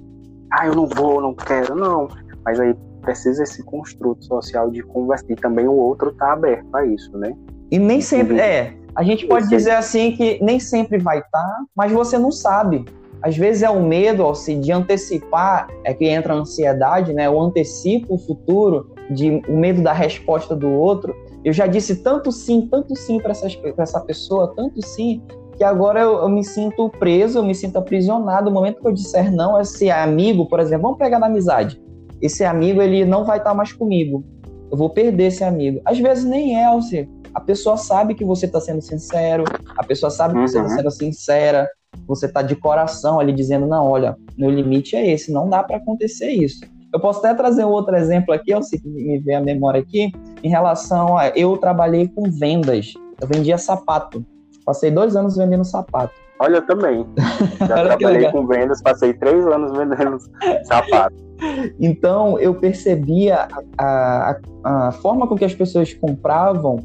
ah, 0.51 0.67
eu 0.67 0.75
não 0.75 0.87
vou, 0.87 1.21
não 1.21 1.35
quero, 1.35 1.75
não. 1.75 2.07
Mas 2.43 2.59
aí 2.59 2.75
precisa 3.01 3.43
esse 3.43 3.63
construto 3.63 4.25
social 4.25 4.71
de 4.71 4.81
conversa. 4.81 5.25
E 5.29 5.35
também 5.35 5.67
o 5.67 5.73
outro 5.73 6.11
tá 6.13 6.33
aberto 6.33 6.75
a 6.75 6.85
isso, 6.85 7.15
né? 7.17 7.33
E 7.71 7.77
nem 7.77 8.01
sempre, 8.01 8.39
é. 8.39 8.75
A 8.95 9.03
gente 9.03 9.27
pode 9.27 9.49
dizer 9.49 9.71
assim 9.71 10.13
que 10.13 10.39
nem 10.41 10.59
sempre 10.59 10.97
vai 10.97 11.19
estar, 11.19 11.31
tá, 11.31 11.63
mas 11.75 11.91
você 11.91 12.17
não 12.17 12.31
sabe. 12.31 12.85
Às 13.21 13.35
vezes 13.35 13.63
é 13.63 13.69
o 13.69 13.81
medo, 13.81 14.23
Alci, 14.23 14.55
de 14.55 14.71
antecipar, 14.71 15.67
é 15.83 15.93
que 15.93 16.05
entra 16.05 16.33
a 16.33 16.37
ansiedade, 16.37 17.13
né? 17.13 17.27
Eu 17.27 17.39
antecipo 17.39 18.15
o 18.15 18.17
futuro, 18.17 18.94
de, 19.09 19.41
o 19.47 19.57
medo 19.57 19.81
da 19.81 19.93
resposta 19.93 20.55
do 20.55 20.69
outro. 20.69 21.15
Eu 21.43 21.53
já 21.53 21.67
disse 21.67 21.97
tanto 21.97 22.31
sim, 22.31 22.67
tanto 22.69 22.95
sim 22.95 23.19
para 23.19 23.31
essa 23.31 23.99
pessoa, 24.01 24.53
tanto 24.55 24.81
sim, 24.85 25.21
que 25.57 25.63
agora 25.63 26.01
eu, 26.01 26.19
eu, 26.19 26.29
me 26.29 26.43
sinto 26.43 26.89
preso, 26.89 27.39
eu 27.39 27.43
me 27.43 27.55
sinto 27.55 27.77
aprisionado. 27.77 28.49
No 28.49 28.55
momento 28.55 28.81
que 28.81 28.87
eu 28.87 28.91
disser 28.91 29.31
não, 29.31 29.59
esse 29.59 29.89
amigo, 29.89 30.47
por 30.47 30.59
exemplo, 30.59 30.83
vamos 30.83 30.97
pegar 30.97 31.19
na 31.19 31.27
amizade. 31.27 31.81
Esse 32.21 32.43
amigo, 32.43 32.81
ele 32.81 33.05
não 33.05 33.25
vai 33.25 33.37
estar 33.37 33.53
mais 33.53 33.71
comigo. 33.71 34.23
Eu 34.71 34.77
vou 34.77 34.89
perder 34.89 35.27
esse 35.27 35.43
amigo. 35.43 35.79
Às 35.85 35.99
vezes 35.99 36.25
nem 36.25 36.57
é, 36.57 36.65
Alci. 36.65 37.07
A 37.33 37.39
pessoa 37.39 37.77
sabe 37.77 38.15
que 38.15 38.23
você 38.23 38.45
está 38.45 38.61
sendo 38.61 38.81
sincero, 38.81 39.43
a 39.77 39.83
pessoa 39.83 40.09
sabe 40.09 40.35
que 40.35 40.41
você 40.41 40.57
está 40.57 40.69
uhum. 40.69 40.77
sendo 40.77 40.91
sincera, 40.91 41.69
você 42.07 42.27
está 42.27 42.41
de 42.41 42.55
coração 42.55 43.19
ali 43.19 43.33
dizendo: 43.33 43.67
não, 43.67 43.85
olha, 43.85 44.15
meu 44.37 44.49
limite 44.49 44.95
é 44.95 45.11
esse, 45.11 45.31
não 45.31 45.49
dá 45.49 45.61
para 45.61 45.77
acontecer 45.77 46.29
isso. 46.31 46.61
Eu 46.93 46.99
posso 46.99 47.19
até 47.19 47.33
trazer 47.33 47.65
um 47.65 47.69
outro 47.69 47.95
exemplo 47.95 48.33
aqui, 48.33 48.51
eu 48.51 48.61
sei 48.63 48.79
que 48.79 48.87
me 48.87 49.19
vem 49.19 49.35
a 49.35 49.41
memória 49.41 49.81
aqui, 49.81 50.11
em 50.43 50.49
relação 50.49 51.17
a. 51.17 51.29
Eu 51.29 51.57
trabalhei 51.57 52.07
com 52.07 52.29
vendas, 52.29 52.93
eu 53.21 53.27
vendia 53.27 53.57
sapato. 53.57 54.25
Passei 54.65 54.89
dois 54.89 55.15
anos 55.15 55.37
vendendo 55.37 55.63
sapato. 55.63 56.13
Olha, 56.39 56.57
eu 56.57 56.65
também. 56.65 57.05
Já 57.67 57.83
trabalhei 57.97 58.31
com 58.31 58.45
vendas, 58.47 58.81
passei 58.81 59.13
três 59.13 59.45
anos 59.45 59.77
vendendo 59.77 60.17
sapato. 60.63 61.15
Então, 61.79 62.39
eu 62.39 62.55
percebia 62.55 63.47
a, 63.77 64.37
a, 64.63 64.87
a 64.87 64.91
forma 64.93 65.27
com 65.27 65.35
que 65.35 65.45
as 65.45 65.53
pessoas 65.53 65.93
compravam 65.93 66.79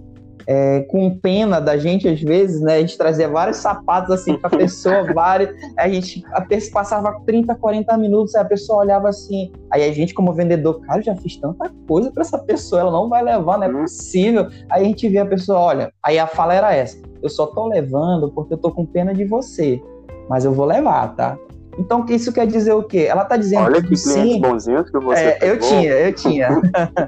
é, 0.52 0.80
com 0.80 1.16
pena 1.16 1.60
da 1.60 1.78
gente, 1.78 2.08
às 2.08 2.20
vezes, 2.20 2.60
né? 2.60 2.74
A 2.74 2.80
gente 2.80 2.98
trazia 2.98 3.28
vários 3.28 3.58
sapatos 3.58 4.10
assim 4.10 4.36
para 4.36 4.48
a 4.48 4.58
pessoa, 4.58 5.04
vários. 5.14 5.54
A 5.76 5.88
gente 5.88 6.24
a 6.32 6.44
passava 6.72 7.20
30, 7.24 7.54
40 7.54 7.96
minutos, 7.96 8.34
aí 8.34 8.42
a 8.42 8.44
pessoa 8.44 8.80
olhava 8.80 9.08
assim. 9.08 9.52
Aí 9.70 9.88
a 9.88 9.92
gente, 9.92 10.12
como 10.12 10.32
vendedor, 10.32 10.80
cara, 10.80 11.00
já 11.02 11.14
fiz 11.14 11.36
tanta 11.36 11.70
coisa 11.86 12.10
para 12.10 12.22
essa 12.22 12.36
pessoa, 12.36 12.80
ela 12.80 12.90
não 12.90 13.08
vai 13.08 13.22
levar, 13.22 13.58
não 13.58 13.64
é 13.64 13.68
uhum. 13.68 13.82
possível. 13.82 14.48
Aí 14.68 14.82
a 14.82 14.84
gente 14.84 15.08
via 15.08 15.22
a 15.22 15.26
pessoa, 15.26 15.60
olha, 15.60 15.92
aí 16.02 16.18
a 16.18 16.26
fala 16.26 16.52
era 16.52 16.74
essa: 16.74 17.00
eu 17.22 17.28
só 17.28 17.46
tô 17.46 17.68
levando 17.68 18.32
porque 18.32 18.54
eu 18.54 18.58
tô 18.58 18.72
com 18.72 18.84
pena 18.84 19.14
de 19.14 19.24
você, 19.24 19.80
mas 20.28 20.44
eu 20.44 20.52
vou 20.52 20.66
levar, 20.66 21.14
tá? 21.14 21.38
Então, 21.78 22.04
isso 22.08 22.32
quer 22.32 22.46
dizer 22.46 22.72
o 22.72 22.82
quê? 22.82 23.06
Ela 23.08 23.22
está 23.22 23.36
dizendo 23.36 23.64
olha 23.64 23.82
que 23.82 23.96
sim. 23.96 24.40
bonzinhos 24.40 24.90
que 24.90 24.98
você 24.98 25.20
é, 25.20 25.38
Eu 25.40 25.58
tinha, 25.58 25.92
eu 25.92 26.12
tinha. 26.14 26.48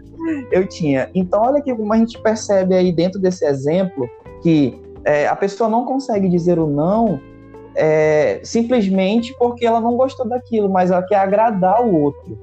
eu 0.50 0.66
tinha. 0.66 1.10
Então, 1.14 1.42
olha 1.42 1.60
que 1.60 1.74
como 1.74 1.92
a 1.92 1.96
gente 1.96 2.18
percebe 2.20 2.74
aí 2.74 2.92
dentro 2.92 3.20
desse 3.20 3.44
exemplo 3.44 4.08
que 4.42 4.80
é, 5.04 5.26
a 5.26 5.36
pessoa 5.36 5.68
não 5.68 5.84
consegue 5.84 6.28
dizer 6.28 6.58
o 6.58 6.66
não 6.66 7.20
é, 7.74 8.40
simplesmente 8.42 9.34
porque 9.38 9.66
ela 9.66 9.80
não 9.80 9.96
gostou 9.96 10.26
daquilo, 10.26 10.68
mas 10.68 10.90
ela 10.90 11.02
quer 11.02 11.16
agradar 11.16 11.82
o 11.84 12.02
outro. 12.02 12.38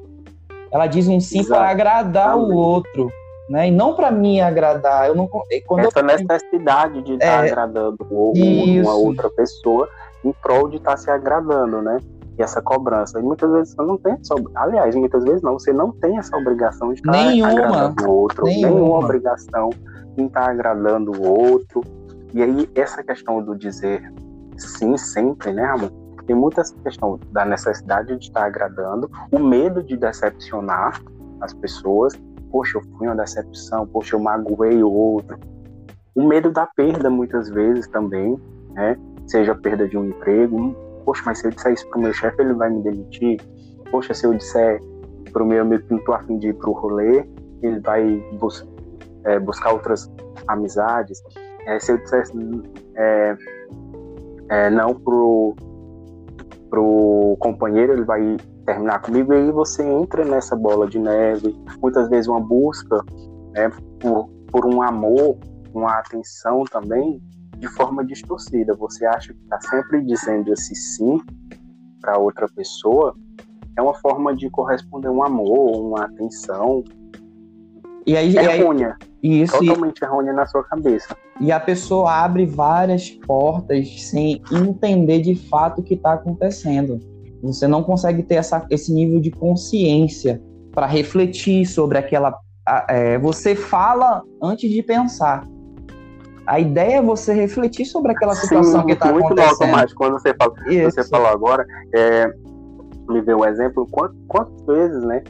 Ela 0.72 0.88
diz 0.88 1.08
um 1.08 1.20
sim 1.20 1.44
para 1.44 1.70
agradar 1.70 2.38
o 2.38 2.54
outro. 2.54 3.12
Né? 3.50 3.70
E 3.70 3.72
não 3.72 3.96
para 3.96 4.12
mim 4.12 4.40
agradar. 4.40 5.08
Eu 5.08 5.16
não, 5.16 5.28
quando 5.28 5.88
Essa 5.88 6.00
eu... 6.00 6.06
necessidade 6.06 7.02
de 7.02 7.14
estar 7.14 7.46
é, 7.46 7.50
agradando 7.50 8.06
uma 8.12 8.94
outra 8.94 9.30
pessoa 9.32 9.90
em 10.24 10.34
prol 10.42 10.70
de 10.70 10.78
estar 10.78 10.92
tá 10.92 10.98
se 10.98 11.10
agradando, 11.10 11.82
né? 11.82 11.98
E 12.38 12.42
essa 12.42 12.62
cobrança. 12.62 13.20
E 13.20 13.24
muitas 13.24 13.52
vezes 13.52 13.74
você 13.74 13.84
não 13.84 13.98
tem 13.98 14.14
essa, 14.14 14.36
aliás, 14.56 14.96
muitas 14.96 15.24
vezes 15.24 15.42
não, 15.42 15.60
você 15.60 15.74
não 15.74 15.92
tem 15.92 16.18
essa 16.18 16.36
obrigação 16.38 16.94
de 16.94 17.00
estar 17.00 17.12
nenhuma, 17.12 17.52
agradando 17.52 18.06
o 18.06 18.12
outro, 18.12 18.44
nenhuma, 18.46 18.68
nenhuma 18.70 19.00
obrigação 19.00 19.70
em 20.18 20.26
estar 20.26 20.50
agradando 20.50 21.12
o 21.12 21.28
outro. 21.28 21.82
E 22.34 22.42
aí 22.42 22.70
essa 22.76 23.04
questão 23.04 23.42
do 23.42 23.56
dizer 23.56 24.14
sim 24.58 24.98
sempre, 24.98 25.52
né, 25.52 25.66
amor? 25.66 25.92
Tem 26.26 26.36
muita 26.36 26.62
essa 26.62 26.76
questão 26.84 27.20
da 27.32 27.44
necessidade 27.44 28.16
de 28.16 28.26
estar 28.26 28.46
agradando, 28.46 29.10
o 29.32 29.40
medo 29.40 29.82
de 29.82 29.98
decepcionar 29.98 31.02
as 31.42 31.54
pessoas. 31.54 32.14
Poxa, 32.52 32.78
eu 32.78 32.84
fui 32.98 33.08
uma 33.08 33.16
decepção, 33.16 33.88
poxa, 33.88 34.16
eu 34.16 34.20
magoei 34.20 34.84
o 34.84 34.92
outro. 34.92 35.40
O 36.14 36.24
medo 36.24 36.52
da 36.52 36.68
perda, 36.68 37.10
muitas 37.10 37.50
vezes, 37.50 37.88
também, 37.88 38.40
né? 38.74 38.96
Seja 39.30 39.52
a 39.52 39.56
perda 39.56 39.88
de 39.88 39.98
um 39.98 40.06
emprego. 40.06 40.76
Poxa, 41.06 41.24
mas 41.26 41.40
se 41.40 41.48
eu 41.48 41.52
disser 41.52 41.74
isso 41.74 41.88
pro 41.90 42.02
meu 42.02 42.14
chefe, 42.14 42.42
ele 42.42 42.54
vai 42.54 42.70
me 42.70 42.82
demitir. 42.82 43.40
Poxa, 43.92 44.14
se 44.14 44.26
eu 44.26 44.34
disser 44.34 44.82
pro 45.32 45.46
meu 45.46 45.62
amigo 45.62 45.84
que 45.84 45.94
não 45.94 46.04
tô 46.04 46.14
afim 46.14 46.38
de 46.38 46.50
ir 46.50 46.54
pro 46.54 46.72
rolê, 46.72 47.28
ele 47.62 47.80
vai 47.80 48.18
bus 48.40 48.68
é, 49.26 49.40
buscar 49.40 49.74
outras 49.74 50.12
amizades. 50.48 51.22
É, 51.66 51.80
se 51.80 51.92
eu 51.92 51.98
dissesse 51.98 52.34
é, 52.96 53.38
é, 54.50 54.70
não 54.70 54.96
pro, 54.96 55.56
pro 56.70 57.38
companheiro, 57.40 57.94
ele 57.94 58.04
vai 58.04 58.38
terminar 58.66 59.02
comigo, 59.02 59.34
e 59.34 59.38
aí 59.38 59.52
você 59.52 59.84
entra 59.84 60.24
nessa 60.24 60.56
bola 60.56 60.88
de 60.88 61.00
neve. 61.00 61.56
Muitas 61.82 62.10
vezes 62.10 62.28
uma 62.28 62.40
busca 62.40 63.04
né, 63.52 63.70
por, 64.00 64.30
por 64.52 64.66
um 64.66 64.82
amor, 64.82 65.38
uma 65.74 66.00
atenção 66.00 66.64
também, 66.66 67.22
de 67.60 67.68
forma 67.68 68.06
distorcida. 68.06 68.74
Você 68.76 69.06
acha 69.06 69.34
que 69.34 69.42
está 69.44 69.60
sempre 69.62 70.02
dizendo 70.02 70.52
esse 70.52 70.74
sim 70.76 71.22
para 72.02 72.18
outra 72.18 72.48
pessoa, 72.48 73.16
é 73.76 73.82
uma 73.82 73.94
forma 73.94 74.36
de 74.36 74.50
corresponder 74.50 75.10
um 75.10 75.24
amor, 75.24 75.80
uma 75.82 76.06
atenção. 76.06 76.84
E 78.06 78.16
aí, 78.18 78.36
errônea. 78.36 78.98
E 79.22 79.42
isso, 79.42 79.58
totalmente 79.60 80.00
e, 80.00 80.06
errônea 80.06 80.34
na 80.34 80.46
sua 80.46 80.64
cabeça. 80.64 81.16
E 81.40 81.52
a 81.52 81.60
pessoa 81.60 82.12
abre 82.12 82.46
várias 82.46 83.10
portas 83.10 84.10
sem 84.10 84.42
entender 84.52 85.22
de 85.22 85.36
fato 85.36 85.82
o 85.82 85.84
que 85.84 85.94
está 85.94 86.14
acontecendo. 86.14 87.00
Você 87.42 87.68
não 87.68 87.84
consegue 87.84 88.24
ter 88.24 88.36
essa, 88.36 88.66
esse 88.70 88.94
nível 88.94 89.20
de 89.20 89.32
consciência 89.32 90.42
para 90.72 90.86
refletir 90.86 91.66
sobre 91.66 91.98
aquela. 91.98 92.38
É, 92.90 93.18
você 93.18 93.56
fala 93.56 94.22
antes 94.42 94.70
de 94.70 94.84
pensar. 94.84 95.48
A 96.50 96.60
ideia 96.60 96.98
é 96.98 97.02
você 97.02 97.32
refletir 97.32 97.86
sobre 97.86 98.12
aquela 98.12 98.34
situação 98.34 98.82
Sim, 98.82 98.88
que 98.88 98.94
está 98.94 99.10
acontecendo. 99.10 99.38
Muito 99.38 99.62
automático. 99.62 100.00
Quando 100.00 100.14
você, 100.14 100.34
fala, 100.34 100.52
você 100.84 101.08
falou 101.08 101.28
agora, 101.28 101.64
é, 101.94 102.26
me 103.08 103.22
deu 103.22 103.38
um 103.38 103.46
exemplo, 103.46 103.88
quantas, 103.92 104.18
quantas 104.28 104.66
vezes, 104.66 105.04
né? 105.04 105.24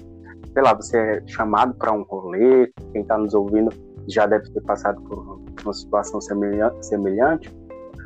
Sei 0.54 0.64
lá, 0.64 0.74
você 0.74 0.98
é 0.98 1.22
chamado 1.28 1.74
para 1.74 1.92
um 1.92 2.04
rolê, 2.04 2.72
quem 2.94 3.02
está 3.02 3.18
nos 3.18 3.34
ouvindo 3.34 3.70
já 4.08 4.26
deve 4.26 4.50
ter 4.50 4.62
passado 4.62 5.02
por 5.02 5.42
uma 5.62 5.74
situação 5.74 6.22
semelhante. 6.22 6.86
semelhante. 6.86 7.54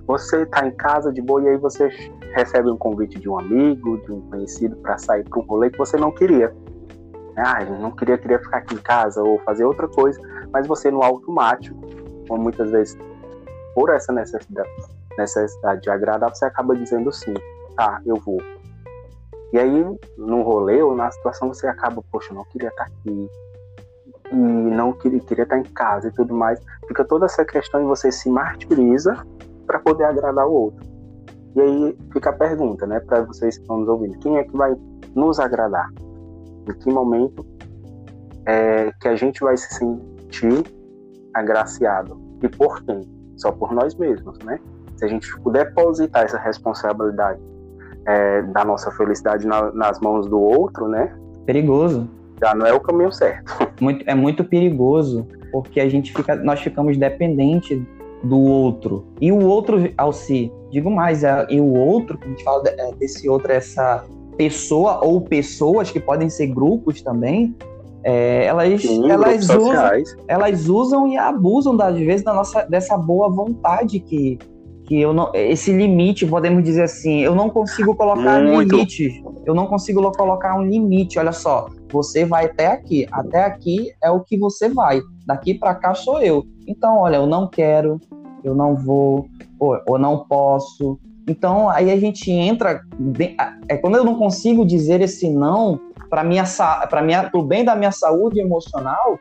Você 0.08 0.42
está 0.42 0.66
em 0.66 0.72
casa 0.72 1.14
de 1.14 1.22
boa 1.22 1.44
e 1.44 1.50
aí 1.50 1.58
você 1.58 1.90
recebe 2.34 2.68
um 2.72 2.78
convite 2.78 3.20
de 3.20 3.30
um 3.30 3.38
amigo, 3.38 4.02
de 4.08 4.12
um 4.12 4.22
conhecido 4.22 4.76
para 4.78 4.98
sair 4.98 5.24
para 5.24 5.40
um 5.40 5.46
rolê 5.46 5.70
que 5.70 5.78
você 5.78 5.98
não 5.98 6.12
queria. 6.12 6.52
Ah, 7.38 7.64
não 7.64 7.92
queria, 7.92 8.18
queria 8.18 8.40
ficar 8.40 8.58
aqui 8.58 8.74
em 8.74 8.80
casa 8.80 9.22
ou 9.22 9.38
fazer 9.42 9.66
outra 9.66 9.88
coisa, 9.88 10.20
mas 10.52 10.66
você 10.66 10.90
no 10.90 11.04
automático 11.04 12.03
como 12.28 12.44
muitas 12.44 12.72
vezes 12.72 12.98
por 13.76 13.90
essa 13.90 14.14
necessidade, 14.14 14.70
necessidade 15.18 15.82
de 15.82 15.90
agradar, 15.90 16.34
você 16.34 16.46
acaba 16.46 16.76
dizendo 16.76 17.12
sim, 17.12 17.34
tá, 17.76 18.02
eu 18.06 18.16
vou. 18.18 18.42
E 19.52 19.60
aí, 19.60 19.86
no 20.18 20.42
rolê 20.42 20.82
ou 20.82 20.96
na 20.96 21.12
situação, 21.12 21.48
você 21.48 21.68
acaba, 21.68 22.04
poxa, 22.12 22.34
não 22.34 22.44
queria 22.46 22.70
estar 22.70 22.86
aqui, 22.86 23.30
e 24.32 24.36
não 24.36 24.94
queria, 24.94 25.20
queria 25.20 25.44
estar 25.44 25.60
em 25.60 25.64
casa 25.64 26.08
e 26.08 26.12
tudo 26.12 26.34
mais. 26.34 26.60
Fica 26.88 27.06
toda 27.06 27.26
essa 27.26 27.46
questão 27.46 27.82
e 27.82 27.86
você 27.86 28.12
se 28.12 28.30
martiriza 28.30 29.16
para 29.68 29.80
poder 29.80 30.06
agradar 30.06 30.48
o 30.48 30.54
outro. 30.54 30.84
E 31.56 31.62
aí 31.62 31.98
fica 32.12 32.32
a 32.32 32.34
pergunta, 32.34 32.88
né, 32.88 33.00
para 33.00 33.22
vocês 33.22 33.58
que 33.58 33.62
estão 33.62 33.78
nos 33.78 33.88
ouvindo: 33.88 34.18
quem 34.20 34.38
é 34.38 34.44
que 34.44 34.58
vai 34.58 34.76
nos 35.16 35.40
agradar? 35.40 35.88
Em 36.68 36.74
que 36.74 36.92
momento 36.92 37.46
é 38.48 38.92
que 39.00 39.08
a 39.08 39.16
gente 39.16 39.42
vai 39.42 39.56
se 39.56 39.72
sentir 39.76 40.64
agraciado. 41.34 42.20
E 42.42 42.48
por 42.48 42.84
quem? 42.84 43.02
Só 43.38 43.52
por 43.52 43.74
nós 43.74 43.96
mesmos, 43.96 44.38
né? 44.40 44.60
Se 44.98 45.06
a 45.06 45.08
gente 45.08 45.28
puder 45.42 45.66
depositar 45.66 46.24
essa 46.24 46.38
responsabilidade 46.38 47.40
é, 48.06 48.42
da 48.44 48.64
nossa 48.64 48.92
felicidade 48.92 49.46
na, 49.48 49.72
nas 49.72 50.00
mãos 50.00 50.28
do 50.28 50.40
outro, 50.40 50.88
né? 50.88 51.14
Perigoso. 51.46 52.08
Já 52.40 52.54
não 52.54 52.66
é 52.66 52.74
o 52.74 52.80
caminho 52.80 53.12
certo. 53.12 53.52
Muito, 53.80 54.04
é 54.08 54.16
muito 54.16 54.46
perigoso, 54.46 55.28
porque 55.52 55.82
a 55.82 55.90
gente 55.90 56.14
fica, 56.14 56.36
nós 56.36 56.62
ficamos 56.62 56.96
dependentes 56.96 57.82
do 58.24 58.40
outro. 58.40 59.06
E 59.20 59.32
o 59.32 59.46
outro, 59.46 59.92
Alci, 59.98 60.52
digo 60.72 60.90
mais, 60.90 61.24
é, 61.24 61.46
e 61.50 61.60
o 61.60 61.74
outro, 61.74 62.18
quando 62.18 62.28
a 62.28 62.30
gente 62.30 62.44
fala 62.44 62.64
é, 62.66 62.92
desse 62.94 63.28
outro, 63.28 63.52
essa 63.52 64.06
pessoa 64.38 65.04
ou 65.04 65.20
pessoas 65.22 65.92
que 65.92 66.00
podem 66.00 66.30
ser 66.30 66.48
grupos 66.48 67.02
também, 67.02 67.56
é, 68.04 68.46
elas, 68.46 68.84
elas, 68.86 69.50
usam, 69.50 69.76
elas 70.28 70.68
usam 70.68 71.08
e 71.08 71.18
abusam, 71.18 71.80
às 71.82 71.98
vezes, 71.98 72.24
da 72.24 72.34
nossa, 72.34 72.64
dessa 72.64 72.98
boa 72.98 73.30
vontade 73.30 74.00
que, 74.00 74.38
que 74.86 75.00
eu 75.00 75.14
não, 75.14 75.32
esse 75.34 75.72
limite, 75.72 76.26
podemos 76.26 76.64
dizer 76.64 76.84
assim, 76.84 77.22
eu 77.22 77.34
não 77.34 77.50
consigo 77.50 77.96
colocar 77.96 78.44
Muito. 78.44 78.76
limite, 78.76 79.24
eu 79.46 79.56
não 79.56 79.68
consigo 79.68 80.12
colocar 80.12 80.56
um 80.58 80.64
limite, 80.64 81.18
olha 81.18 81.32
só, 81.32 81.70
você 81.92 82.26
vai 82.26 82.46
até 82.46 82.68
aqui, 82.68 83.08
até 83.12 83.46
aqui 83.46 83.94
é 84.04 84.12
o 84.12 84.20
que 84.20 84.38
você 84.38 84.68
vai, 84.68 85.02
daqui 85.26 85.54
para 85.54 85.74
cá 85.76 85.94
sou 85.94 86.22
eu. 86.22 86.44
Então, 86.68 87.00
olha, 87.00 87.18
eu 87.18 87.26
não 87.26 87.48
quero, 87.48 88.02
eu 88.44 88.54
não 88.54 88.76
vou, 88.76 89.28
ou, 89.58 89.80
ou 89.88 89.98
não 89.98 90.26
posso. 90.26 91.00
Então, 91.26 91.70
aí 91.70 91.90
a 91.90 91.98
gente 91.98 92.30
entra, 92.30 92.82
é 93.70 93.78
quando 93.78 93.96
eu 93.96 94.04
não 94.04 94.16
consigo 94.16 94.66
dizer 94.66 95.00
esse 95.00 95.30
não 95.30 95.80
para 96.14 96.24
minha 96.24 96.44
para 96.88 97.02
minha 97.02 97.28
pro 97.28 97.42
bem 97.42 97.66
da 97.66 97.76
minha 97.76 97.92
saúde 97.92 98.40
emocional, 98.40 99.20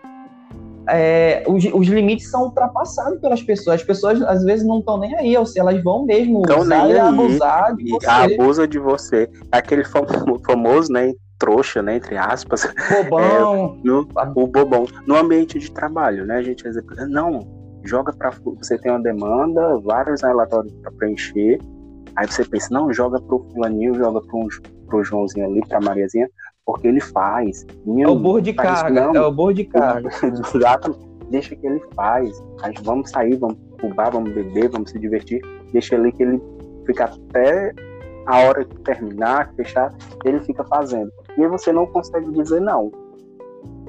é, 0.87 1.43
os, 1.49 1.65
os, 1.65 1.89
limites 1.89 2.31
são 2.31 2.43
ultrapassados 2.43 3.19
pelas 3.19 3.43
pessoas. 3.43 3.81
As 3.81 3.87
pessoas 3.87 4.21
às 4.21 4.45
vezes 4.45 4.67
não 4.67 4.81
estão 4.81 4.99
nem 4.99 5.17
aí, 5.17 5.35
ou 5.35 5.47
se 5.47 5.59
elas 5.59 5.83
vão 5.83 6.05
mesmo 6.05 6.43
tão 6.43 6.61
usar 6.61 6.91
e 6.91 6.99
abusar 6.99 7.75
de 7.77 7.89
você. 7.89 8.07
Abusa 8.07 8.69
de 8.69 8.79
você. 8.79 9.31
Aquele 9.51 9.85
famoso, 9.85 10.93
né? 10.93 11.15
Trouxa, 11.39 11.81
né? 11.81 11.97
Entre 11.97 12.19
aspas. 12.19 12.69
Bobão. 13.09 13.79
É, 13.83 13.89
no, 13.89 14.07
o 14.37 14.47
bobão. 14.47 14.85
No 15.07 15.17
ambiente 15.17 15.59
de 15.59 15.73
trabalho, 15.73 16.27
né? 16.27 16.37
A 16.37 16.43
gente 16.43 16.63
não, 17.09 17.41
joga 17.85 18.13
para 18.13 18.33
você 18.59 18.77
tem 18.77 18.93
uma 18.93 19.03
demanda, 19.03 19.81
vários 19.81 20.21
relatórios 20.21 20.75
para 20.83 20.93
preencher. 20.93 21.59
Aí 22.17 22.27
você 22.27 22.45
pensa, 22.45 22.69
não, 22.71 22.93
joga 22.93 23.19
pro 23.23 23.47
fulaninho, 23.51 23.95
joga 23.95 24.21
pro, 24.21 24.47
pro 24.89 25.03
Joãozinho 25.03 25.47
ali, 25.47 25.67
pra 25.67 25.81
Mariazinha 25.81 26.29
porque 26.65 26.89
ele 26.89 27.01
faz. 27.01 27.67
é 27.99 28.09
o 28.09 28.15
burro 28.15 28.41
de 28.41 28.53
carga, 28.53 29.13
não. 29.13 29.15
é 29.15 29.27
o 29.27 29.33
burro 29.33 29.53
de 29.53 29.65
carga. 29.65 30.11
Deixa 31.31 31.57
que 31.57 31.67
ele 31.67 31.81
faz. 31.95 32.43
Aí 32.63 32.75
vamos 32.83 33.11
sair, 33.11 33.37
vamos 33.37 33.57
bar, 33.95 34.11
vamos 34.11 34.33
beber, 34.33 34.69
vamos 34.69 34.91
se 34.91 34.99
divertir. 34.99 35.41
Deixa 35.73 35.95
ele 35.95 36.13
que 36.13 36.23
ele 36.23 36.43
fica 36.87 37.05
até 37.05 37.73
a 38.27 38.39
hora 38.41 38.65
que 38.65 38.79
terminar, 38.81 39.53
fechar, 39.55 39.93
ele 40.25 40.41
fica 40.41 40.63
fazendo. 40.65 41.11
E 41.37 41.43
aí 41.43 41.49
você 41.49 41.73
não 41.73 41.87
consegue 41.87 42.31
dizer 42.33 42.61
não. 42.61 42.93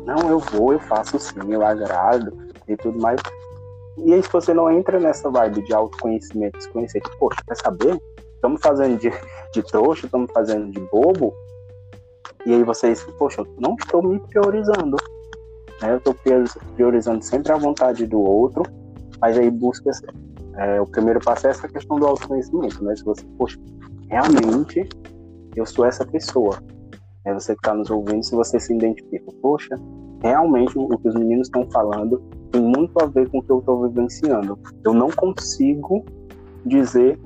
Não, 0.05 0.29
eu 0.29 0.39
vou, 0.39 0.73
eu 0.73 0.79
faço 0.79 1.19
sim, 1.19 1.39
eu 1.49 1.65
agrado 1.65 2.35
e 2.67 2.75
tudo 2.75 2.99
mais. 2.99 3.19
E 3.97 4.13
aí 4.13 4.23
se 4.23 4.31
você 4.31 4.53
não 4.53 4.71
entra 4.71 4.99
nessa 4.99 5.29
vibe 5.29 5.61
de 5.63 5.73
autoconhecimento, 5.73 6.61
se 6.61 6.69
conhecer, 6.69 7.01
poxa, 7.19 7.41
quer 7.47 7.55
saber? 7.55 8.01
Estamos 8.35 8.61
fazendo 8.61 8.97
de, 8.97 9.11
de 9.53 9.63
trouxa, 9.63 10.05
estamos 10.05 10.31
fazendo 10.33 10.71
de 10.71 10.79
bobo, 10.91 11.33
e 12.45 12.53
aí 12.53 12.63
vocês, 12.63 13.03
poxa, 13.17 13.41
eu 13.41 13.47
não 13.59 13.75
estou 13.75 14.03
me 14.03 14.19
priorizando. 14.19 14.97
Né? 15.81 15.91
Eu 15.91 15.97
estou 15.97 16.15
priorizando 16.75 17.23
sempre 17.23 17.51
a 17.51 17.57
vontade 17.57 18.05
do 18.05 18.19
outro, 18.19 18.63
mas 19.19 19.37
aí 19.37 19.49
busca. 19.49 19.91
É, 20.55 20.79
o 20.79 20.85
primeiro 20.85 21.19
passo 21.19 21.47
é 21.47 21.49
essa 21.49 21.67
questão 21.67 21.97
do 21.97 22.05
autoconhecimento, 22.05 22.83
né? 22.83 22.95
Se 22.95 23.03
você, 23.03 23.25
poxa, 23.37 23.59
realmente 24.07 24.87
eu 25.55 25.65
sou 25.65 25.85
essa 25.85 26.05
pessoa. 26.05 26.59
É 27.25 27.33
você 27.33 27.53
que 27.53 27.59
está 27.59 27.73
nos 27.73 27.89
ouvindo, 27.89 28.23
se 28.23 28.35
você 28.35 28.59
se 28.59 28.73
identifica, 28.75 29.31
poxa, 29.41 29.75
realmente 30.21 30.77
o 30.77 30.97
que 30.97 31.07
os 31.07 31.15
meninos 31.15 31.47
estão 31.47 31.67
falando 31.71 32.21
tem 32.51 32.61
muito 32.61 32.91
a 33.01 33.07
ver 33.07 33.29
com 33.29 33.39
o 33.39 33.43
que 33.43 33.49
eu 33.49 33.59
estou 33.59 33.87
vivenciando. 33.87 34.59
Eu 34.83 34.93
não 34.93 35.09
consigo 35.09 36.05
dizer 36.65 37.19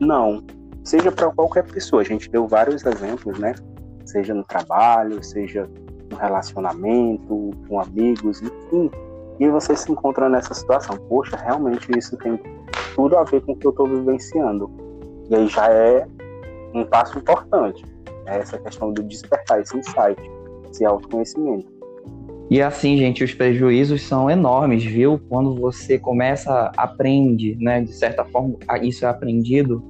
não, 0.00 0.42
seja 0.82 1.10
para 1.10 1.30
qualquer 1.30 1.64
pessoa. 1.64 2.02
A 2.02 2.04
gente 2.04 2.30
deu 2.30 2.46
vários 2.46 2.84
exemplos, 2.84 3.38
né? 3.38 3.54
Seja 4.04 4.34
no 4.34 4.44
trabalho, 4.44 5.22
seja 5.22 5.68
no 6.10 6.16
relacionamento, 6.16 7.50
com 7.68 7.80
amigos, 7.80 8.42
enfim. 8.42 8.90
E 9.40 9.48
você 9.48 9.76
se 9.76 9.90
encontra 9.90 10.28
nessa 10.28 10.54
situação. 10.54 10.96
Poxa, 11.08 11.36
realmente 11.36 11.88
isso 11.96 12.16
tem 12.18 12.38
tudo 12.94 13.16
a 13.16 13.24
ver 13.24 13.40
com 13.42 13.52
o 13.52 13.56
que 13.56 13.66
eu 13.66 13.70
estou 13.70 13.86
vivenciando. 13.86 14.70
E 15.28 15.34
aí 15.34 15.48
já 15.48 15.68
é 15.68 16.06
um 16.74 16.84
passo 16.84 17.18
importante. 17.18 17.84
Né? 18.24 18.38
Essa 18.38 18.58
questão 18.58 18.92
do 18.92 19.02
despertar, 19.02 19.60
esse 19.60 19.76
insight, 19.76 20.20
esse 20.70 20.84
autoconhecimento. 20.84 21.74
E 22.50 22.60
assim, 22.60 22.96
gente, 22.96 23.24
os 23.24 23.32
prejuízos 23.32 24.02
são 24.02 24.30
enormes, 24.30 24.84
viu? 24.84 25.18
Quando 25.28 25.54
você 25.54 25.98
começa, 25.98 26.70
aprende, 26.76 27.56
né? 27.58 27.80
De 27.80 27.92
certa 27.92 28.24
forma, 28.26 28.56
isso 28.82 29.06
é 29.06 29.08
aprendido 29.08 29.82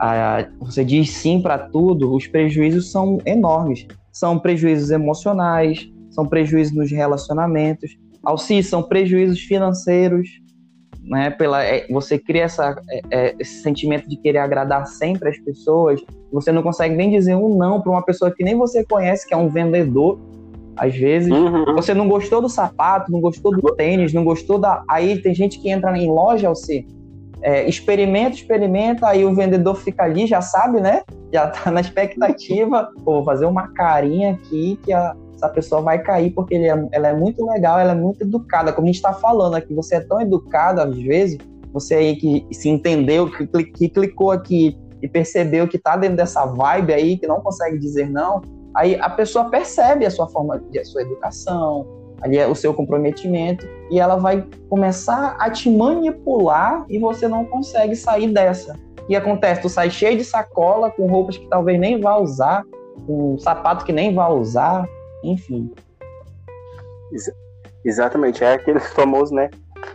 a, 0.00 0.48
você 0.60 0.84
diz 0.84 1.10
sim 1.10 1.40
para 1.40 1.58
tudo, 1.58 2.14
os 2.14 2.26
prejuízos 2.26 2.90
são 2.90 3.18
enormes. 3.26 3.86
São 4.12 4.38
prejuízos 4.38 4.90
emocionais, 4.90 5.88
são 6.10 6.26
prejuízos 6.26 6.74
nos 6.74 6.90
relacionamentos, 6.90 7.96
Alci, 8.22 8.62
são 8.62 8.82
prejuízos 8.82 9.40
financeiros, 9.40 10.28
né? 11.02 11.30
Pela, 11.30 11.64
é, 11.64 11.86
você 11.88 12.18
cria 12.18 12.44
essa, 12.44 12.76
é, 12.90 13.00
é, 13.10 13.36
esse 13.38 13.62
sentimento 13.62 14.08
de 14.08 14.16
querer 14.16 14.38
agradar 14.38 14.86
sempre 14.86 15.30
as 15.30 15.38
pessoas, 15.38 16.00
você 16.30 16.52
não 16.52 16.62
consegue 16.62 16.94
nem 16.94 17.10
dizer 17.10 17.34
um 17.34 17.56
não 17.56 17.80
para 17.80 17.90
uma 17.90 18.02
pessoa 18.02 18.30
que 18.30 18.44
nem 18.44 18.54
você 18.54 18.84
conhece, 18.84 19.26
que 19.26 19.34
é 19.34 19.36
um 19.36 19.48
vendedor. 19.48 20.18
Às 20.76 20.94
vezes, 20.94 21.30
uhum. 21.30 21.74
você 21.74 21.92
não 21.92 22.08
gostou 22.08 22.40
do 22.40 22.48
sapato, 22.48 23.10
não 23.10 23.20
gostou 23.20 23.52
do 23.52 23.74
tênis, 23.74 24.12
não 24.12 24.24
gostou 24.24 24.58
da. 24.58 24.82
Aí 24.88 25.20
tem 25.20 25.34
gente 25.34 25.58
que 25.58 25.68
entra 25.70 25.96
em 25.96 26.08
loja, 26.08 26.48
Alci, 26.48 26.86
é, 27.42 27.68
experimenta, 27.68 28.36
experimenta, 28.36 29.08
aí 29.08 29.24
o 29.24 29.34
vendedor 29.34 29.76
fica 29.76 30.04
ali, 30.04 30.26
já 30.26 30.40
sabe, 30.40 30.80
né? 30.80 31.02
Já 31.32 31.48
tá 31.48 31.70
na 31.70 31.80
expectativa, 31.80 32.90
Pô, 33.04 33.14
vou 33.14 33.24
fazer 33.24 33.46
uma 33.46 33.68
carinha 33.68 34.32
aqui 34.32 34.78
que 34.84 34.92
a, 34.92 35.14
essa 35.34 35.48
pessoa 35.48 35.80
vai 35.80 36.02
cair, 36.02 36.30
porque 36.30 36.54
é, 36.54 36.88
ela 36.92 37.08
é 37.08 37.14
muito 37.14 37.44
legal, 37.46 37.78
ela 37.78 37.92
é 37.92 37.94
muito 37.94 38.22
educada. 38.22 38.72
Como 38.72 38.86
a 38.86 38.88
gente 38.88 38.96
está 38.96 39.12
falando 39.12 39.54
aqui, 39.54 39.74
você 39.74 39.96
é 39.96 40.00
tão 40.00 40.20
educado 40.20 40.80
às 40.80 40.96
vezes, 40.98 41.38
você 41.72 41.94
aí 41.94 42.16
que 42.16 42.46
se 42.52 42.68
entendeu, 42.68 43.30
que, 43.30 43.46
que 43.46 43.88
clicou 43.88 44.30
aqui 44.30 44.76
e 45.02 45.08
percebeu 45.08 45.66
que 45.66 45.78
tá 45.78 45.96
dentro 45.96 46.16
dessa 46.16 46.44
vibe 46.44 46.92
aí, 46.92 47.16
que 47.16 47.26
não 47.26 47.40
consegue 47.40 47.78
dizer 47.78 48.10
não, 48.10 48.42
aí 48.76 48.96
a 49.00 49.08
pessoa 49.08 49.48
percebe 49.48 50.04
a 50.04 50.10
sua 50.10 50.28
forma, 50.28 50.60
de, 50.70 50.78
a 50.78 50.84
sua 50.84 51.02
educação, 51.02 51.86
ali 52.20 52.38
é 52.38 52.46
o 52.46 52.54
seu 52.54 52.74
comprometimento 52.74 53.66
e 53.90 53.98
ela 53.98 54.16
vai 54.16 54.44
começar 54.68 55.36
a 55.38 55.50
te 55.50 55.70
manipular 55.70 56.84
e 56.88 56.98
você 56.98 57.26
não 57.26 57.44
consegue 57.44 57.96
sair 57.96 58.28
dessa. 58.28 58.78
Que 59.06 59.16
acontece? 59.16 59.62
Tu 59.62 59.68
sai 59.68 59.90
cheio 59.90 60.16
de 60.16 60.24
sacola, 60.24 60.90
com 60.90 61.06
roupas 61.06 61.36
que 61.36 61.48
talvez 61.48 61.80
nem 61.80 62.00
vá 62.00 62.16
usar, 62.16 62.64
com 63.06 63.36
sapato 63.38 63.84
que 63.84 63.92
nem 63.92 64.14
vá 64.14 64.28
usar, 64.28 64.86
enfim. 65.24 65.72
Ex 67.12 67.30
exatamente, 67.84 68.44
é 68.44 68.54
aquele 68.54 68.78
famoso, 68.94 69.34
né? 69.34 69.50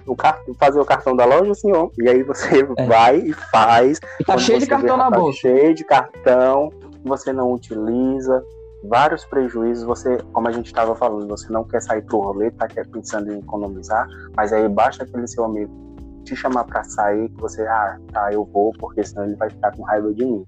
O 0.06 0.16
fazer 0.58 0.80
o 0.80 0.86
cartão 0.86 1.16
da 1.16 1.26
loja, 1.26 1.54
senhor. 1.54 1.92
E 2.02 2.10
aí 2.10 2.24
você 2.24 2.62
é. 2.78 2.86
vai 2.86 3.18
e 3.18 3.34
faz. 3.34 4.00
E 4.20 4.26
tá 4.26 4.38
cheio 4.38 4.60
de 4.60 4.68
cartão 4.68 4.98
na 4.98 5.10
tá 5.10 5.18
bolsa. 5.18 5.40
Cheio 5.40 5.74
de 5.74 5.84
cartão, 5.84 6.72
você 7.04 7.32
não 7.32 7.54
utiliza, 7.54 8.44
vários 8.88 9.26
prejuízos. 9.26 9.84
Você, 9.86 10.17
como 10.34 10.48
a 10.48 10.52
gente 10.52 10.67
estava 10.67 10.95
falando, 10.95 11.28
você 11.28 11.52
não 11.52 11.63
quer 11.63 11.82
sair 11.82 12.02
pro 12.04 12.19
rolê, 12.19 12.52
tá 12.52 12.67
pensando 12.91 13.32
em 13.32 13.39
economizar, 13.39 14.08
mas 14.36 14.54
aí 14.54 14.67
basta 14.67 15.04
aquele 15.04 15.28
seu 15.28 15.43
amigo 15.43 15.86
te 16.24 16.36
chamar 16.36 16.63
para 16.63 16.84
sair, 16.84 17.30
que 17.30 17.39
você, 17.39 17.62
ah, 17.67 18.00
tá, 18.12 18.34
eu 18.34 18.43
vou, 18.45 18.71
porque 18.80 19.04
senão 19.04 19.26
ele 19.26 19.36
vai 19.36 19.50
ficar 19.50 19.71
com 19.76 19.84
raiva 19.84 20.12
de 20.13 20.26
mim. 20.26 20.45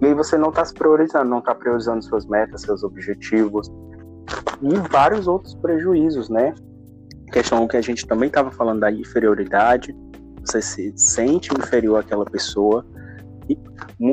E 0.00 0.06
aí 0.06 0.14
você 0.14 0.38
não 0.38 0.50
está 0.50 0.64
se 0.64 0.72
priorizando, 0.72 1.28
não 1.28 1.40
está 1.40 1.54
priorizando 1.54 2.02
suas 2.02 2.24
metas, 2.26 2.62
seus 2.62 2.82
objetivos 2.82 3.70
e 4.62 4.74
vários 4.88 5.26
outros 5.26 5.54
prejuízos, 5.56 6.28
né? 6.28 6.54
Questão 7.32 7.66
que 7.66 7.76
a 7.76 7.80
gente 7.80 8.06
também 8.06 8.28
estava 8.28 8.50
falando 8.50 8.80
da 8.80 8.90
inferioridade, 8.90 9.94
você 10.44 10.62
se 10.62 10.92
sente 10.96 11.52
inferior 11.52 12.00
àquela 12.00 12.24
pessoa 12.24 12.86
e 13.48 13.58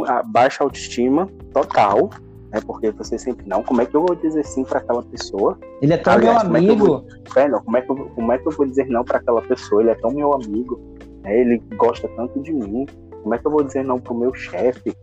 a 0.08 0.24
baixa 0.24 0.64
autoestima 0.64 1.28
total, 1.54 2.10
né? 2.52 2.60
Porque 2.66 2.92
você 2.92 3.18
sempre, 3.18 3.48
não, 3.48 3.64
como 3.64 3.82
é 3.82 3.86
que 3.86 3.96
eu 3.96 4.06
vou 4.06 4.16
dizer 4.16 4.46
sim 4.46 4.64
para 4.64 4.80
aquela 4.80 5.02
pessoa? 5.04 5.58
Ele 5.82 5.94
é 5.94 5.98
tão 5.98 6.14
Aliás, 6.14 6.48
meu 6.48 6.58
amigo. 6.58 7.06
Como 7.28 7.40
é, 7.40 7.48
não, 7.48 7.64
como, 7.64 7.78
é 7.78 7.82
que 7.82 7.92
eu, 7.92 7.96
como 7.96 8.32
é 8.32 8.38
que 8.38 8.48
eu 8.48 8.52
vou 8.52 8.66
dizer 8.66 8.88
não 8.88 9.04
para 9.04 9.18
aquela 9.18 9.42
pessoa? 9.42 9.82
Ele 9.82 9.92
é 9.92 9.96
tão 9.96 10.12
meu 10.12 10.34
amigo, 10.34 10.80
né? 11.24 11.40
ele 11.40 11.64
gosta 11.78 12.08
tanto 12.10 12.40
de 12.42 12.52
mim. 12.52 12.86
Como 13.24 13.34
é 13.34 13.38
que 13.38 13.48
eu 13.48 13.52
vou 13.52 13.64
dizer 13.64 13.84
não 13.84 14.00
pro 14.00 14.14
meu 14.14 14.34
chefe? 14.34 14.96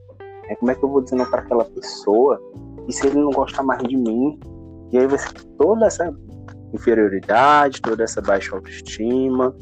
Né? 0.49 0.57
Como 0.57 0.71
é 0.71 0.75
que 0.75 0.85
eu 0.85 0.89
vou 0.89 1.01
dizer 1.01 1.17
não 1.17 1.27
para 1.27 1.41
aquela 1.41 1.65
pessoa? 1.65 2.41
E 2.87 2.93
se 2.93 3.07
ele 3.07 3.19
não 3.19 3.31
gosta 3.31 3.63
mais 3.63 3.83
de 3.83 3.97
mim? 3.97 4.39
E 4.93 4.99
aí 4.99 5.19
ser 5.19 5.33
toda 5.59 5.87
essa 5.87 6.15
inferioridade, 6.73 7.81
toda 7.81 8.05
essa 8.05 8.21
baixa 8.21 8.55
autoestima, 8.55 9.55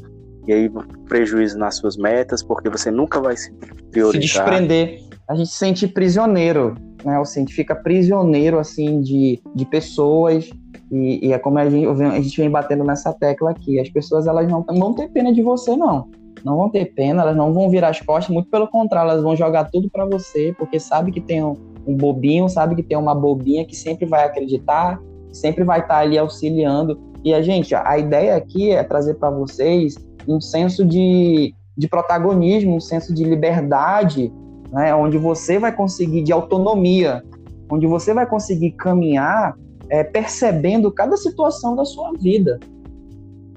e 0.45 0.53
aí 0.53 0.69
prejuízo 1.07 1.57
nas 1.57 1.75
suas 1.75 1.97
metas, 1.97 2.43
porque 2.43 2.69
você 2.69 2.91
nunca 2.91 3.19
vai 3.19 3.35
se 3.37 3.53
priorizar. 3.91 4.11
Se 4.11 4.19
desprender. 4.19 5.03
A 5.29 5.35
gente 5.35 5.49
se 5.49 5.57
sente 5.57 5.87
prisioneiro 5.87 6.75
né? 7.03 7.17
Assim, 7.19 7.39
a 7.39 7.43
gente 7.43 7.53
fica 7.53 7.75
prisioneiro, 7.75 8.59
assim, 8.59 9.01
de, 9.01 9.41
de 9.55 9.65
pessoas 9.65 10.49
e, 10.91 11.27
e, 11.27 11.33
é 11.33 11.39
como 11.39 11.59
a 11.59 11.69
gente, 11.69 11.87
a 12.03 12.21
gente 12.21 12.39
vem 12.39 12.49
batendo 12.49 12.83
nessa 12.83 13.13
tecla 13.13 13.51
aqui. 13.51 13.79
As 13.79 13.89
pessoas, 13.89 14.27
elas 14.27 14.47
não 14.47 14.63
vão 14.63 14.93
ter 14.93 15.09
pena 15.09 15.33
de 15.33 15.41
você, 15.41 15.75
não. 15.75 16.09
não 16.43 16.57
vão 16.57 16.69
ter 16.69 16.93
pena, 16.93 17.23
elas 17.23 17.35
não 17.35 17.53
vão 17.53 17.69
virar 17.69 17.89
as 17.89 17.99
costas, 18.01 18.33
muito 18.33 18.49
pelo 18.49 18.67
contrário, 18.67 19.11
elas 19.11 19.23
vão 19.23 19.35
jogar 19.35 19.65
tudo 19.65 19.89
para 19.89 20.05
você, 20.05 20.53
porque 20.57 20.79
sabe 20.79 21.11
que 21.11 21.19
tem 21.19 21.43
um, 21.43 21.55
um, 21.85 21.95
bobinho, 21.95 22.47
sabe 22.47 22.75
que 22.75 22.83
tem 22.83 22.97
uma 22.97 23.13
bobinha 23.13 23.65
que 23.65 23.75
sempre 23.75 24.05
vai 24.05 24.25
acreditar, 24.25 24.99
sempre 25.31 25.63
vai 25.63 25.79
estar 25.79 25.95
tá 25.95 25.99
ali 25.99 26.17
auxiliando. 26.17 26.99
E 27.23 27.33
a 27.33 27.41
gente, 27.41 27.75
a 27.75 27.97
ideia 27.97 28.35
aqui 28.35 28.71
é 28.71 28.83
trazer 28.83 29.15
para 29.15 29.29
vocês 29.29 29.95
um 30.27 30.39
senso 30.39 30.85
de, 30.85 31.53
de 31.77 31.87
protagonismo, 31.87 32.75
um 32.75 32.79
senso 32.79 33.13
de 33.13 33.23
liberdade, 33.23 34.31
né, 34.71 34.93
onde 34.93 35.17
você 35.17 35.59
vai 35.59 35.71
conseguir 35.71 36.23
de 36.23 36.31
autonomia, 36.31 37.23
onde 37.69 37.87
você 37.87 38.13
vai 38.13 38.25
conseguir 38.25 38.71
caminhar 38.71 39.55
é, 39.89 40.03
percebendo 40.03 40.91
cada 40.91 41.15
situação 41.17 41.75
da 41.75 41.85
sua 41.85 42.13
vida. 42.13 42.59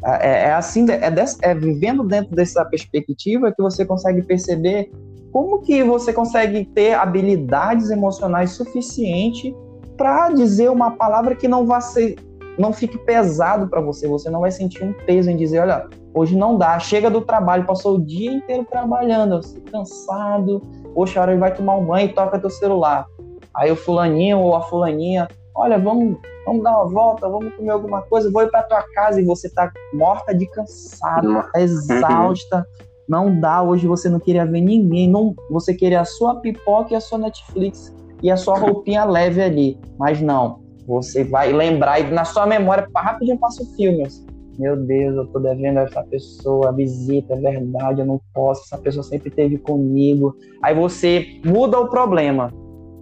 É, 0.04 0.28
é, 0.28 0.32
é 0.48 0.52
assim, 0.52 0.86
é, 0.88 1.10
desse, 1.10 1.36
é 1.42 1.54
vivendo 1.54 2.04
dentro 2.04 2.34
dessa 2.34 2.64
perspectiva 2.64 3.52
que 3.52 3.62
você 3.62 3.84
consegue 3.84 4.22
perceber 4.22 4.90
como 5.32 5.60
que 5.60 5.82
você 5.82 6.12
consegue 6.12 6.64
ter 6.64 6.94
habilidades 6.94 7.90
emocionais 7.90 8.50
suficientes 8.52 9.54
para 9.96 10.30
dizer 10.30 10.70
uma 10.70 10.92
palavra 10.92 11.36
que 11.36 11.46
não 11.46 11.66
vá 11.66 11.80
ser, 11.80 12.16
não 12.58 12.72
fique 12.72 12.98
pesado 12.98 13.68
para 13.68 13.80
você. 13.80 14.08
Você 14.08 14.30
não 14.30 14.40
vai 14.40 14.50
sentir 14.50 14.82
um 14.82 14.92
peso 14.92 15.30
em 15.30 15.36
dizer, 15.36 15.60
olha, 15.60 15.86
hoje 16.14 16.36
não 16.36 16.56
dá. 16.56 16.78
Chega 16.78 17.10
do 17.10 17.20
trabalho, 17.20 17.66
passou 17.66 17.96
o 17.96 18.04
dia 18.04 18.32
inteiro 18.32 18.66
trabalhando, 18.68 19.42
você 19.42 19.60
cansado. 19.60 20.62
Poxa, 20.94 21.18
a 21.18 21.22
hora 21.22 21.32
ele 21.32 21.40
vai 21.40 21.54
tomar 21.54 21.76
um 21.76 21.84
banho 21.84 22.08
e 22.08 22.12
toca 22.12 22.38
teu 22.38 22.50
celular. 22.50 23.06
Aí 23.54 23.70
o 23.70 23.76
fulaninho 23.76 24.38
ou 24.38 24.54
a 24.54 24.62
fulaninha 24.62 25.28
olha, 25.54 25.78
vamos, 25.78 26.16
vamos 26.46 26.62
dar 26.62 26.76
uma 26.78 26.88
volta, 26.88 27.28
vamos 27.28 27.54
comer 27.54 27.70
alguma 27.70 28.02
coisa, 28.02 28.30
vou 28.30 28.42
ir 28.42 28.50
para 28.50 28.62
tua 28.62 28.82
casa. 28.94 29.20
E 29.20 29.24
você 29.24 29.48
tá 29.50 29.70
morta 29.92 30.34
de 30.34 30.46
cansado, 30.46 31.44
tá 31.52 31.60
exausta, 31.60 32.66
não 33.08 33.40
dá, 33.40 33.62
hoje 33.62 33.86
você 33.86 34.08
não 34.08 34.20
queria 34.20 34.46
ver 34.46 34.60
ninguém, 34.60 35.08
não, 35.08 35.34
você 35.50 35.74
queria 35.74 36.00
a 36.00 36.04
sua 36.04 36.36
pipoca 36.36 36.92
e 36.92 36.96
a 36.96 37.00
sua 37.00 37.18
Netflix 37.18 37.94
e 38.22 38.30
a 38.30 38.36
sua 38.36 38.56
roupinha 38.58 39.04
leve 39.04 39.42
ali, 39.42 39.78
mas 39.98 40.20
não, 40.20 40.60
você 40.86 41.24
vai 41.24 41.52
lembrar 41.52 42.00
e 42.00 42.10
na 42.10 42.24
sua 42.24 42.46
memória, 42.46 42.88
rapidinho 42.94 43.38
passa 43.38 43.62
o 43.62 43.66
filme, 43.74 44.04
assim, 44.04 44.24
meu 44.60 44.76
Deus, 44.76 45.16
eu 45.16 45.26
tô 45.28 45.38
devendo 45.38 45.78
a 45.78 45.82
essa 45.82 46.02
pessoa 46.02 46.68
a 46.68 46.72
visita, 46.72 47.32
é 47.32 47.36
verdade, 47.36 48.00
eu 48.00 48.06
não 48.06 48.20
posso, 48.34 48.62
essa 48.64 48.76
pessoa 48.76 49.02
sempre 49.02 49.30
esteve 49.30 49.56
comigo. 49.56 50.36
Aí 50.62 50.74
você 50.74 51.40
muda 51.42 51.80
o 51.80 51.88
problema. 51.88 52.52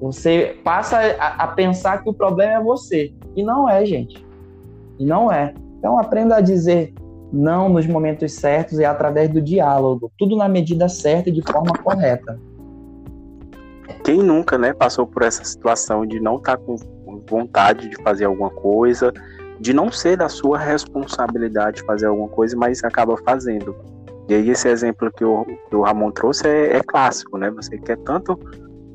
Você 0.01 0.57
passa 0.62 0.99
a, 1.18 1.42
a, 1.42 1.49
pensar 1.49 2.05
que 2.05 2.09
o 2.09 2.14
problema 2.14 2.53
é 2.53 2.62
você. 2.62 3.12
E 3.35 3.42
não 3.42 3.68
é, 3.68 3.85
gente. 3.85 4.25
E 5.01 5.05
não 5.05 5.33
é. 5.33 5.53
Então 5.79 5.99
aprenda 5.99 6.37
a 6.37 6.40
dizer 6.40 6.94
não 7.33 7.68
nos 7.68 7.87
momentos 7.88 8.33
certos 8.35 8.79
e 8.79 8.85
através 8.85 9.29
do 9.29 9.42
diálogo. 9.42 10.12
Tudo 10.16 10.37
na 10.37 10.49
medida 10.49 10.88
certa 10.88 11.29
e 11.29 11.33
de 11.33 11.42
forma 11.42 11.73
correta. 11.83 12.38
Quem 14.05 14.23
nunca, 14.23 14.57
né, 14.57 14.73
passou 14.73 15.09
por 15.09 15.23
essa 15.23 15.44
situação 15.44 16.07
de 16.07 16.21
não 16.21 16.37
estar 16.37 16.57
tá 16.57 16.62
com 16.64 16.77
vontade 17.29 17.88
de 17.88 17.97
fazer 18.03 18.27
alguma 18.27 18.51
coisa, 18.51 19.12
de 19.61 19.73
não 19.73 19.90
ser 19.90 20.16
da 20.16 20.29
sua 20.29 20.59
responsabilidade 20.59 21.83
fazer 21.83 22.07
alguma 22.07 22.29
coisa, 22.29 22.57
mas 22.57 22.83
acaba 22.85 23.16
fazendo. 23.18 23.75
E 24.29 24.35
aí 24.35 24.51
esse 24.51 24.68
exemplo 24.68 25.11
que 25.12 25.25
o, 25.25 25.44
que 25.44 25.75
o 25.75 25.83
Ramon 25.83 26.11
trouxe 26.11 26.47
é, 26.47 26.77
é 26.77 26.81
clássico, 26.83 27.38
né? 27.38 27.51
Você 27.51 27.79
quer 27.79 27.97
tanto 27.99 28.38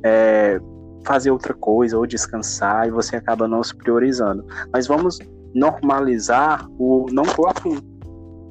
é, 0.04 0.60
fazer 1.06 1.32
outra 1.32 1.54
coisa 1.54 1.98
ou 1.98 2.06
descansar 2.06 2.88
e 2.88 2.92
você 2.92 3.16
acaba 3.16 3.48
não 3.48 3.64
se 3.64 3.76
priorizando. 3.76 4.46
Mas 4.72 4.88
vamos 4.88 5.20
normalizar 5.54 6.68
o 6.78 7.08
não 7.12 7.24
tô 7.24 7.48
afim, 7.48 7.78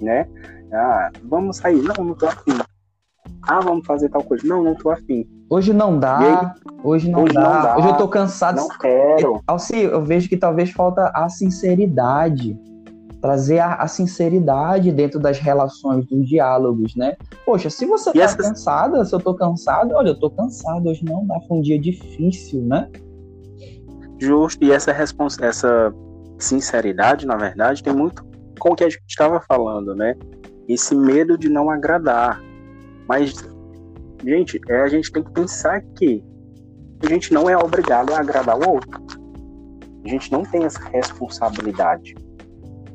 né? 0.01 0.29
Ah, 0.73 1.11
vamos 1.25 1.59
sair, 1.59 1.83
não, 1.83 2.05
não 2.05 2.15
tô 2.15 2.27
afim. 2.27 2.59
Ah, 3.43 3.61
vamos 3.61 3.87
fazer 3.87 4.09
tal 4.09 4.23
coisa. 4.23 4.47
Não, 4.47 4.63
não 4.63 4.75
tô 4.75 4.91
afim. 4.91 5.29
Hoje 5.53 5.75
não 5.75 5.99
dá. 5.99 6.55
Hoje, 6.83 7.11
não, 7.11 7.25
hoje 7.25 7.35
dá. 7.35 7.43
não, 7.43 7.63
dá. 7.63 7.77
Hoje 7.77 7.89
eu 7.89 7.97
tô 7.99 8.09
cansado. 8.09 8.57
Não 8.57 8.69
quero. 8.69 9.43
Alci, 9.47 9.81
eu 9.81 10.03
vejo 10.03 10.27
que 10.27 10.39
talvez 10.39 10.71
falta 10.71 11.13
a 11.15 11.29
sinceridade 11.29 12.59
trazer 13.21 13.59
a, 13.59 13.75
a, 13.75 13.87
sinceridade 13.87 14.91
dentro 14.91 15.21
das 15.21 15.39
relações, 15.39 16.07
dos 16.07 16.27
diálogos, 16.27 16.97
né? 16.97 17.17
Poxa, 17.45 17.69
se 17.69 17.85
você 17.85 18.11
e 18.11 18.15
tá 18.15 18.21
essa... 18.21 18.37
cansada, 18.39 19.05
se 19.05 19.15
eu 19.15 19.21
tô 19.21 19.35
cansado, 19.35 19.93
olha, 19.95 20.09
eu 20.09 20.19
tô 20.19 20.31
cansado, 20.31 20.89
hoje 20.89 21.05
não 21.05 21.27
dá, 21.27 21.39
foi 21.47 21.59
um 21.59 21.61
dia 21.61 21.79
difícil, 21.79 22.63
né? 22.63 22.89
Justo, 24.19 24.65
e 24.65 24.73
essa, 24.73 24.91
respons... 24.91 25.39
essa 25.39 25.95
sinceridade, 26.39 27.27
na 27.27 27.37
verdade, 27.37 27.83
tem 27.83 27.95
muito 27.95 28.25
com 28.59 28.71
o 28.71 28.75
que 28.75 28.85
a 28.85 28.89
gente 28.89 29.05
estava 29.07 29.39
falando, 29.39 29.95
né? 29.95 30.17
Esse 30.67 30.95
medo 30.95 31.37
de 31.37 31.51
não 31.51 31.69
agradar. 31.71 32.43
Mas, 33.07 33.35
gente, 34.25 34.61
é, 34.69 34.83
a 34.83 34.89
gente 34.89 35.11
tem 35.11 35.23
que 35.23 35.31
pensar 35.33 35.81
que 35.97 36.25
a 37.03 37.09
gente 37.09 37.33
não 37.33 37.49
é 37.51 37.57
obrigado 37.57 38.13
a 38.15 38.21
agradar 38.21 38.57
o 38.57 38.75
outro. 38.75 39.03
A 40.05 40.09
gente 40.09 40.31
não 40.33 40.43
tem 40.43 40.65
essa 40.65 40.83
responsabilidade. 40.91 42.15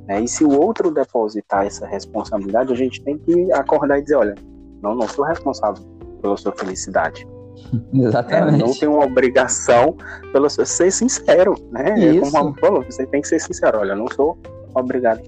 Né? 0.07 0.21
E 0.21 0.27
se 0.27 0.43
o 0.43 0.51
outro 0.51 0.91
depositar 0.91 1.65
essa 1.65 1.85
responsabilidade, 1.85 2.71
a 2.71 2.75
gente 2.75 3.03
tem 3.03 3.17
que 3.17 3.51
acordar 3.51 3.99
e 3.99 4.01
dizer, 4.01 4.15
olha, 4.15 4.35
não, 4.81 4.95
não 4.95 5.07
sou 5.07 5.25
responsável 5.25 5.83
pela 6.21 6.37
sua 6.37 6.53
felicidade. 6.53 7.27
Exatamente. 7.93 8.61
É, 8.61 8.65
não 8.65 8.73
tem 8.73 8.87
uma 8.87 9.05
obrigação 9.05 9.95
pelo 10.31 10.49
seu, 10.49 10.65
ser 10.65 10.91
sincero, 10.91 11.55
né? 11.71 11.99
Isso. 11.99 12.31
Como 12.31 12.57
falou, 12.59 12.83
você 12.83 13.05
tem 13.07 13.21
que 13.21 13.27
ser 13.27 13.39
sincero. 13.39 13.79
Olha, 13.79 13.95
não 13.95 14.07
sou 14.07 14.37
obrigado 14.73 15.21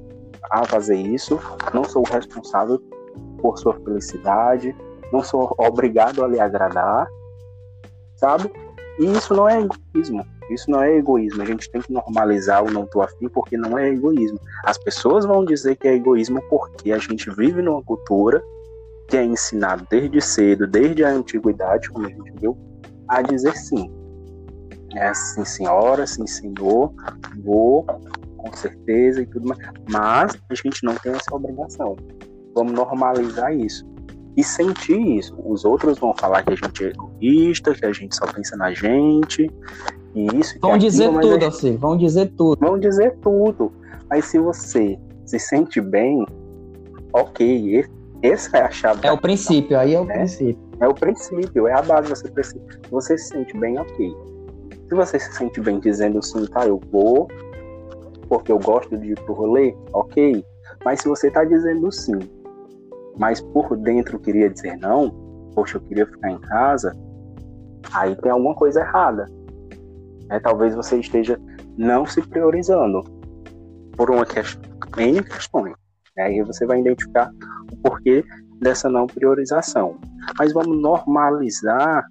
a 0.51 0.63
fazer 0.63 0.95
isso, 0.95 1.39
não 1.73 1.83
sou 1.83 2.03
responsável 2.03 2.81
por 3.41 3.57
sua 3.57 3.73
felicidade, 3.73 4.75
não 5.11 5.23
sou 5.23 5.53
obrigado 5.57 6.23
a 6.23 6.27
lhe 6.27 6.39
agradar, 6.39 7.07
sabe? 8.15 8.51
E 8.99 9.05
isso 9.05 9.33
não 9.33 9.47
é 9.47 9.61
egoísmo. 9.61 10.25
Isso 10.49 10.69
não 10.69 10.81
é 10.81 10.95
egoísmo. 10.95 11.41
A 11.41 11.45
gente 11.45 11.69
tem 11.71 11.81
que 11.81 11.91
normalizar 11.91 12.63
o 12.63 12.71
não 12.71 12.85
tô 12.85 13.01
afim 13.01 13.29
porque 13.29 13.55
não 13.55 13.77
é 13.77 13.89
egoísmo. 13.89 14.39
As 14.65 14.77
pessoas 14.77 15.25
vão 15.25 15.45
dizer 15.45 15.75
que 15.75 15.87
é 15.87 15.93
egoísmo 15.93 16.41
porque 16.49 16.91
a 16.91 16.97
gente 16.97 17.29
vive 17.31 17.61
numa 17.61 17.83
cultura 17.83 18.43
que 19.07 19.17
é 19.17 19.23
ensinado 19.23 19.87
desde 19.89 20.21
cedo, 20.21 20.67
desde 20.67 21.03
a 21.03 21.09
antiguidade, 21.09 21.89
como 21.89 22.05
a 22.05 22.09
gente 22.09 22.31
viu, 22.39 22.57
a 23.07 23.21
dizer 23.21 23.55
sim. 23.55 23.91
É 24.95 25.13
sim, 25.13 25.45
senhora, 25.45 26.05
sim, 26.05 26.25
senhor, 26.27 26.93
vou, 27.43 27.83
com 28.37 28.53
certeza 28.53 29.21
e 29.21 29.25
tudo 29.27 29.47
mais. 29.47 29.59
Mas 29.89 30.37
a 30.49 30.55
gente 30.55 30.83
não 30.83 30.95
tem 30.95 31.13
essa 31.13 31.33
obrigação. 31.33 31.95
Vamos 32.53 32.73
normalizar 32.73 33.53
isso 33.55 33.85
e 34.39 34.43
sentir 34.43 34.97
isso. 35.17 35.35
Os 35.45 35.65
outros 35.65 35.99
vão 35.99 36.13
falar 36.17 36.43
que 36.43 36.53
a 36.53 36.55
gente 36.55 36.85
é 36.85 36.87
egoísta, 36.87 37.73
que 37.73 37.85
a 37.85 37.91
gente 37.91 38.15
só 38.15 38.25
pensa 38.25 38.55
na 38.55 38.71
gente, 38.73 39.51
e 40.15 40.27
isso. 40.37 40.57
Vão 40.61 40.77
dizer 40.77 41.09
aquilo, 41.09 41.21
tudo, 41.21 41.45
assim, 41.45 41.75
vão 41.75 41.97
dizer 41.97 42.31
tudo. 42.37 42.59
Vão 42.59 42.79
dizer 42.79 43.17
tudo. 43.21 43.69
Mas 44.09 44.25
se 44.25 44.39
você 44.39 44.97
se 45.25 45.37
sente 45.37 45.81
bem, 45.81 46.25
ok, 47.11 47.85
essa 48.23 48.57
é 48.57 48.61
a 48.61 48.71
chave. 48.71 49.05
É 49.05 49.11
o 49.11 49.17
princípio, 49.17 49.77
aí 49.77 49.93
é 49.93 49.99
o 49.99 50.05
né? 50.05 50.13
princípio. 50.13 50.69
É 50.79 50.87
o 50.87 50.93
princípio, 50.93 51.67
é 51.67 51.73
a 51.73 51.81
base. 51.81 52.07
Você 52.07 52.31
precisa. 52.31 52.61
Você 52.89 53.17
se 53.17 53.27
sente 53.27 53.57
bem, 53.57 53.77
ok. 53.77 54.15
Se 54.87 54.95
você 54.95 55.19
se 55.19 55.33
sente 55.33 55.59
bem 55.59 55.81
dizendo 55.81 56.19
assim, 56.19 56.45
tá, 56.45 56.65
eu 56.65 56.79
vou, 56.89 57.27
porque 58.29 58.53
eu 58.53 58.59
gosto 58.59 58.97
de 58.97 59.11
ir 59.11 59.19
pro 59.19 59.33
rolê, 59.33 59.75
ok. 59.91 60.45
Mas 60.85 61.01
se 61.01 61.09
você 61.09 61.29
tá 61.29 61.43
dizendo 61.43 61.91
sim, 61.91 62.17
mas 63.19 63.41
por 63.41 63.75
dentro 63.75 64.17
queria 64.17 64.49
dizer 64.49 64.77
não, 64.77 65.11
poxa, 65.53 65.77
eu 65.77 65.81
queria 65.81 66.07
ficar 66.07 66.31
em 66.31 66.39
casa, 66.39 66.95
aí 67.93 68.15
tem 68.15 68.31
alguma 68.31 68.55
coisa 68.55 68.79
errada. 68.79 69.25
Né? 70.27 70.39
Talvez 70.39 70.73
você 70.73 70.97
esteja 70.97 71.39
não 71.77 72.05
se 72.05 72.21
priorizando 72.21 73.03
por 73.97 74.09
uma 74.09 74.25
questão, 74.25 74.71
N 74.97 75.21
questões. 75.21 75.75
Né? 76.15 76.23
Aí 76.23 76.41
você 76.43 76.65
vai 76.65 76.79
identificar 76.79 77.29
o 77.71 77.77
porquê 77.77 78.23
dessa 78.61 78.89
não 78.89 79.05
priorização. 79.05 79.99
Mas 80.37 80.53
vamos 80.53 80.81
normalizar 80.81 82.05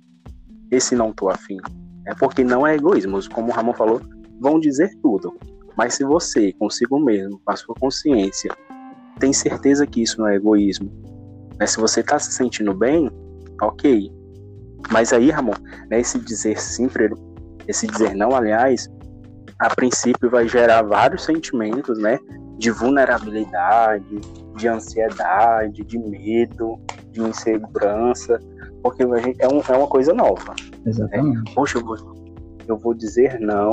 esse 0.71 0.95
não 0.95 1.13
tô 1.13 1.31
afim. 1.31 1.59
É 2.07 2.15
porque 2.15 2.45
não 2.45 2.67
é 2.67 2.75
egoísmo. 2.75 3.19
Como 3.33 3.49
o 3.49 3.55
Ramon 3.55 3.73
falou, 3.73 4.01
vão 4.41 4.61
dizer 4.61 4.91
tudo. 5.03 5.35
Mas 5.77 5.95
se 5.95 6.05
você, 6.05 6.53
consigo 6.55 6.99
mesmo, 6.99 7.41
com 7.45 7.53
a 7.53 7.57
sua 7.57 7.75
consciência, 7.77 8.51
tem 9.19 9.33
certeza 9.33 9.87
que 9.87 10.03
isso 10.03 10.21
não 10.21 10.29
é 10.29 10.37
egoísmo, 10.37 10.91
né? 11.59 11.67
se 11.67 11.79
você 11.79 12.01
está 12.01 12.19
se 12.19 12.33
sentindo 12.33 12.75
bem, 12.75 13.11
ok. 13.61 14.13
Mas 14.91 15.13
aí, 15.13 15.31
Ramon, 15.31 15.55
né, 15.91 16.01
esse 16.01 16.19
dizer 16.19 16.61
sim 16.61 16.89
esse 17.67 17.87
dizer 17.87 18.15
não, 18.15 18.35
aliás, 18.35 18.89
a 19.59 19.75
princípio 19.75 20.31
vai 20.31 20.49
gerar 20.49 20.83
vários 20.83 21.25
sentimentos, 21.25 21.99
né? 21.99 22.19
De 22.57 22.71
vulnerabilidade, 22.71 24.21
de 24.57 24.69
ansiedade, 24.69 25.85
de 25.85 25.99
medo, 25.99 26.79
de 27.11 27.21
insegurança, 27.21 28.41
porque 28.83 29.03
é, 29.03 29.49
um, 29.49 29.61
é 29.69 29.77
uma 29.77 29.87
coisa 29.87 30.13
nova. 30.15 30.55
Exatamente. 30.87 31.39
Né? 31.39 31.45
Poxa, 31.55 31.79
eu 31.79 31.85
vou, 31.85 31.97
eu 32.67 32.79
vou 32.79 32.95
dizer 32.95 33.39
não, 33.41 33.71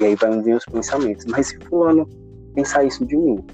e 0.00 0.04
aí 0.04 0.16
vai 0.16 0.40
vir 0.42 0.56
os 0.56 0.64
pensamentos. 0.64 1.24
Mas 1.26 1.48
se 1.48 1.58
fulano 1.60 2.08
pensar 2.54 2.84
isso 2.84 3.04
de 3.06 3.16
mim, 3.16 3.44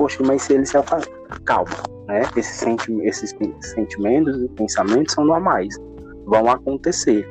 poxa, 0.00 0.22
mas 0.24 0.40
se 0.40 0.54
ele 0.54 0.64
se 0.64 0.78
afastar, 0.78 1.12
calma, 1.44 1.70
né? 2.06 2.22
Esses, 2.34 2.56
senti 2.56 2.90
esses 3.02 3.36
sentimentos 3.60 4.42
e 4.42 4.48
pensamentos 4.48 5.12
são 5.12 5.26
normais, 5.26 5.76
vão 6.24 6.50
acontecer, 6.50 7.28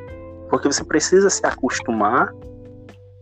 porque 0.51 0.67
você 0.67 0.83
precisa 0.83 1.31
se 1.31 1.43
acostumar, 1.43 2.31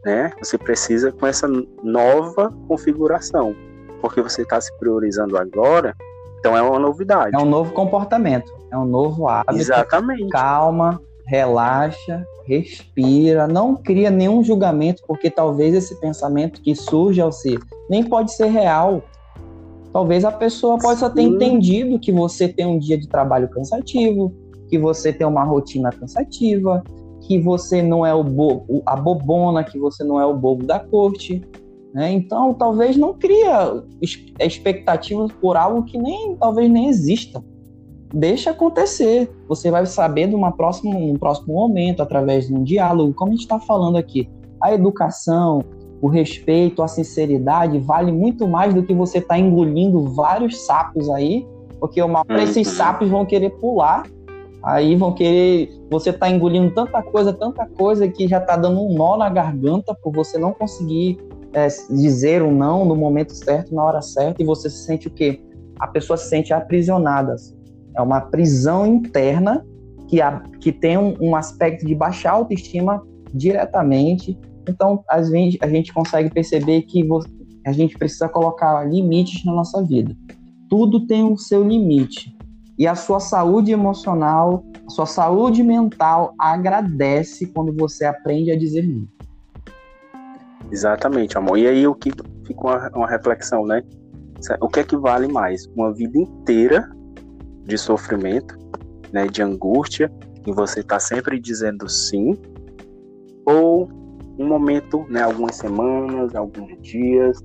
né? 0.03 0.33
Você 0.43 0.57
precisa 0.57 1.13
com 1.13 1.25
essa 1.25 1.47
nova 1.81 2.53
configuração, 2.67 3.55
porque 4.01 4.21
você 4.21 4.41
está 4.41 4.59
se 4.59 4.77
priorizando 4.79 5.37
agora, 5.37 5.95
então 6.39 6.57
é 6.57 6.61
uma 6.61 6.77
novidade. 6.77 7.33
É 7.33 7.39
um 7.39 7.45
novo 7.45 7.71
comportamento, 7.71 8.51
é 8.69 8.77
um 8.77 8.85
novo 8.85 9.29
hábito. 9.29 9.61
Exatamente. 9.61 10.27
Calma, 10.27 11.01
relaxa, 11.25 12.21
respira, 12.45 13.47
não 13.47 13.77
cria 13.77 14.11
nenhum 14.11 14.43
julgamento, 14.43 15.03
porque 15.07 15.31
talvez 15.31 15.73
esse 15.73 15.97
pensamento 16.01 16.61
que 16.61 16.75
surge 16.75 17.21
ao 17.21 17.31
ser 17.31 17.59
nem 17.89 18.03
pode 18.03 18.33
ser 18.33 18.47
real. 18.47 19.01
Talvez 19.97 20.23
a 20.23 20.31
pessoa 20.31 20.77
possa 20.77 21.09
ter 21.09 21.23
entendido 21.23 21.97
que 21.97 22.11
você 22.11 22.47
tem 22.47 22.67
um 22.67 22.77
dia 22.77 22.99
de 22.99 23.07
trabalho 23.07 23.49
cansativo, 23.49 24.31
que 24.69 24.77
você 24.77 25.11
tem 25.11 25.25
uma 25.25 25.43
rotina 25.43 25.89
cansativa, 25.89 26.83
que 27.21 27.39
você 27.39 27.81
não 27.81 28.05
é 28.05 28.13
o 28.13 28.23
bobo, 28.23 28.83
a 28.85 28.95
bobona, 28.95 29.63
que 29.63 29.79
você 29.79 30.03
não 30.03 30.21
é 30.21 30.25
o 30.27 30.35
bobo 30.35 30.67
da 30.67 30.79
corte. 30.79 31.41
Né? 31.95 32.11
Então, 32.11 32.53
talvez 32.53 32.95
não 32.95 33.15
cria 33.15 33.83
expectativas 34.39 35.31
por 35.31 35.57
algo 35.57 35.81
que 35.81 35.97
nem 35.97 36.35
talvez 36.35 36.69
nem 36.69 36.89
exista. 36.89 37.43
Deixa 38.13 38.51
acontecer. 38.51 39.31
Você 39.47 39.71
vai 39.71 39.83
saber 39.87 40.27
de 40.27 40.35
uma 40.35 40.51
próxima, 40.51 40.95
um 40.95 41.15
próximo 41.15 41.55
momento, 41.55 42.03
através 42.03 42.45
de 42.45 42.53
um 42.53 42.61
diálogo, 42.61 43.15
como 43.15 43.31
a 43.31 43.33
gente 43.33 43.45
está 43.45 43.59
falando 43.59 43.97
aqui. 43.97 44.29
A 44.61 44.71
educação, 44.71 45.63
o 46.01 46.07
respeito, 46.07 46.83
a 46.83 46.87
sinceridade 46.87 47.79
vale 47.79 48.11
muito 48.11 48.47
mais 48.47 48.73
do 48.73 48.83
que 48.83 48.93
você 48.93 49.17
estar 49.17 49.35
tá 49.35 49.39
engolindo 49.39 50.03
vários 50.13 50.65
sapos 50.65 51.09
aí, 51.09 51.45
porque 51.79 52.01
uma 52.01 52.19
hora 52.19 52.43
esses 52.43 52.67
uhum. 52.67 52.73
sapos 52.73 53.09
vão 53.09 53.25
querer 53.25 53.51
pular, 53.51 54.03
aí 54.63 54.95
vão 54.95 55.13
querer. 55.13 55.69
Você 55.89 56.09
está 56.11 56.29
engolindo 56.29 56.73
tanta 56.73 57.01
coisa, 57.01 57.33
tanta 57.33 57.65
coisa 57.65 58.07
que 58.07 58.27
já 58.27 58.37
está 58.37 58.55
dando 58.55 58.81
um 58.81 58.93
nó 58.93 59.17
na 59.17 59.29
garganta 59.29 59.95
por 59.95 60.13
você 60.13 60.37
não 60.37 60.53
conseguir 60.53 61.17
é, 61.53 61.67
dizer 61.89 62.43
um 62.43 62.51
não 62.51 62.85
no 62.85 62.95
momento 62.95 63.33
certo, 63.33 63.73
na 63.73 63.83
hora 63.83 64.01
certa, 64.01 64.41
e 64.41 64.45
você 64.45 64.69
se 64.69 64.85
sente 64.85 65.07
o 65.07 65.11
quê? 65.11 65.41
A 65.79 65.87
pessoa 65.87 66.17
se 66.17 66.29
sente 66.29 66.53
aprisionada. 66.53 67.35
É 67.95 68.01
uma 68.01 68.21
prisão 68.21 68.85
interna 68.85 69.65
que, 70.07 70.21
a, 70.21 70.43
que 70.59 70.71
tem 70.71 70.97
um, 70.97 71.15
um 71.19 71.35
aspecto 71.35 71.85
de 71.85 71.95
baixa 71.95 72.29
autoestima 72.29 73.01
diretamente 73.33 74.37
então, 74.67 75.03
às 75.09 75.29
vezes, 75.29 75.57
a 75.61 75.67
gente 75.67 75.93
consegue 75.93 76.29
perceber 76.29 76.83
que 76.83 77.07
a 77.65 77.71
gente 77.71 77.97
precisa 77.97 78.29
colocar 78.29 78.83
limites 78.83 79.43
na 79.45 79.53
nossa 79.53 79.83
vida. 79.83 80.15
Tudo 80.69 81.05
tem 81.05 81.23
o 81.23 81.37
seu 81.37 81.67
limite. 81.67 82.35
E 82.77 82.85
a 82.85 82.93
sua 82.93 83.19
saúde 83.19 83.71
emocional, 83.71 84.63
a 84.85 84.89
sua 84.89 85.05
saúde 85.05 85.63
mental 85.63 86.35
agradece 86.39 87.47
quando 87.47 87.73
você 87.73 88.05
aprende 88.05 88.51
a 88.51 88.57
dizer 88.57 88.87
não. 88.87 89.07
Exatamente, 90.71 91.37
amor. 91.37 91.57
E 91.57 91.67
aí 91.67 91.87
o 91.87 91.95
que 91.95 92.11
fica 92.45 92.61
uma, 92.61 92.89
uma 92.89 93.07
reflexão, 93.09 93.65
né? 93.65 93.81
O 94.61 94.67
que 94.67 94.81
é 94.81 94.83
que 94.83 94.95
vale 94.95 95.27
mais? 95.27 95.65
Uma 95.75 95.91
vida 95.91 96.19
inteira 96.19 96.87
de 97.63 97.77
sofrimento, 97.77 98.55
né, 99.11 99.27
de 99.27 99.41
angústia, 99.41 100.11
e 100.45 100.51
você 100.51 100.81
está 100.81 100.99
sempre 100.99 101.39
dizendo 101.39 101.89
sim, 101.89 102.37
ou 103.45 103.89
um 104.37 104.47
momento, 104.47 105.05
né, 105.09 105.23
algumas 105.23 105.55
semanas, 105.55 106.35
alguns 106.35 106.79
dias 106.81 107.43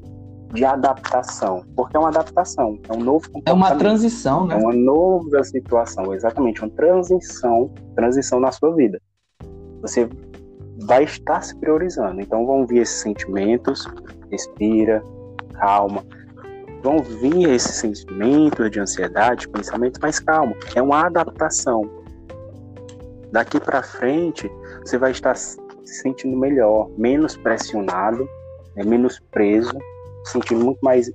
de 0.53 0.65
adaptação, 0.65 1.65
porque 1.75 1.97
é 1.97 2.01
uma 2.01 2.11
adaptação, 2.11 2.79
é 2.89 2.93
um 2.93 3.01
novo 3.01 3.27
É 3.47 3.53
uma 3.53 3.75
transição, 3.75 4.47
né? 4.47 4.55
É 4.55 4.59
uma 4.59 4.75
nova 4.75 5.43
situação, 5.45 6.13
exatamente, 6.15 6.63
uma 6.63 6.71
transição, 6.71 7.73
transição 7.97 8.39
na 8.39 8.53
sua 8.53 8.75
vida. 8.75 9.01
Você 9.81 10.09
vai 10.87 11.05
estar 11.05 11.43
se 11.43 11.57
priorizando, 11.57 12.21
então 12.21 12.45
vão 12.45 12.67
vir 12.67 12.83
esses 12.83 13.01
sentimentos, 13.01 13.87
respira, 14.31 15.03
calma, 15.55 16.05
vão 16.83 16.99
vir 16.99 17.49
esses 17.49 17.77
sentimentos 17.77 18.71
de 18.71 18.79
ansiedade, 18.79 19.49
pensamentos, 19.49 19.99
mas 20.03 20.19
calma, 20.19 20.55
é 20.75 20.83
uma 20.83 21.07
adaptação. 21.07 21.89
Daqui 23.31 23.59
para 23.59 23.83
frente, 23.83 24.51
você 24.85 24.99
vai 24.99 25.13
estar 25.13 25.35
se 25.85 26.03
sentindo 26.03 26.37
melhor, 26.37 26.89
menos 26.97 27.37
pressionado, 27.37 28.29
né, 28.75 28.85
menos 28.85 29.21
preso, 29.31 29.73
se 30.25 30.33
sentindo 30.33 30.65
muito 30.65 30.79
mais 30.83 31.11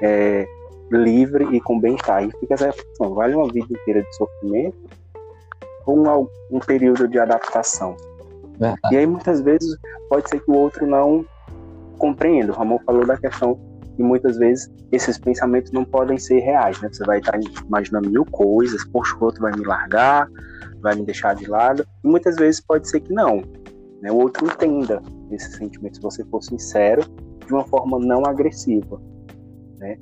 é, 0.00 0.46
livre 0.90 1.44
e 1.54 1.60
com 1.60 1.78
bem-estar. 1.78 2.24
E 2.24 2.30
fica 2.38 2.54
essa 2.54 2.66
reflexão: 2.66 3.14
vale 3.14 3.34
uma 3.34 3.50
vida 3.50 3.66
inteira 3.70 4.02
de 4.02 4.16
sofrimento 4.16 4.76
ou 5.86 5.98
um, 5.98 6.28
um 6.50 6.58
período 6.60 7.06
de 7.08 7.18
adaptação? 7.18 7.96
E 8.90 8.96
aí 8.96 9.06
muitas 9.06 9.40
vezes 9.40 9.76
pode 10.08 10.28
ser 10.28 10.40
que 10.40 10.50
o 10.50 10.54
outro 10.54 10.86
não 10.86 11.24
compreenda. 11.98 12.52
O 12.52 12.54
Ramon 12.54 12.78
falou 12.86 13.06
da 13.06 13.16
questão 13.16 13.58
que 13.96 14.02
muitas 14.02 14.36
vezes 14.38 14.70
esses 14.90 15.18
pensamentos 15.18 15.72
não 15.72 15.84
podem 15.84 16.18
ser 16.18 16.40
reais, 16.40 16.80
né? 16.80 16.88
Você 16.92 17.04
vai 17.04 17.18
estar 17.18 17.38
imaginando 17.66 18.10
mil 18.10 18.24
coisas, 18.24 18.84
poxa, 18.84 19.14
o 19.16 19.24
outro 19.24 19.42
vai 19.42 19.52
me 19.52 19.64
largar, 19.64 20.28
vai 20.80 20.94
me 20.94 21.04
deixar 21.04 21.34
de 21.34 21.46
lado, 21.46 21.86
e 22.02 22.08
muitas 22.08 22.36
vezes 22.36 22.60
pode 22.60 22.88
ser 22.88 23.00
que 23.00 23.12
não 23.12 23.42
né? 24.04 24.12
O 24.12 24.16
outro 24.16 24.46
entenda 24.46 25.02
esse 25.30 25.56
sentimento, 25.56 25.96
se 25.96 26.02
você 26.02 26.22
for 26.26 26.42
sincero, 26.42 27.02
de 27.46 27.52
uma 27.52 27.64
forma 27.64 27.98
não 27.98 28.26
agressiva, 28.26 29.00
né? 29.78 29.96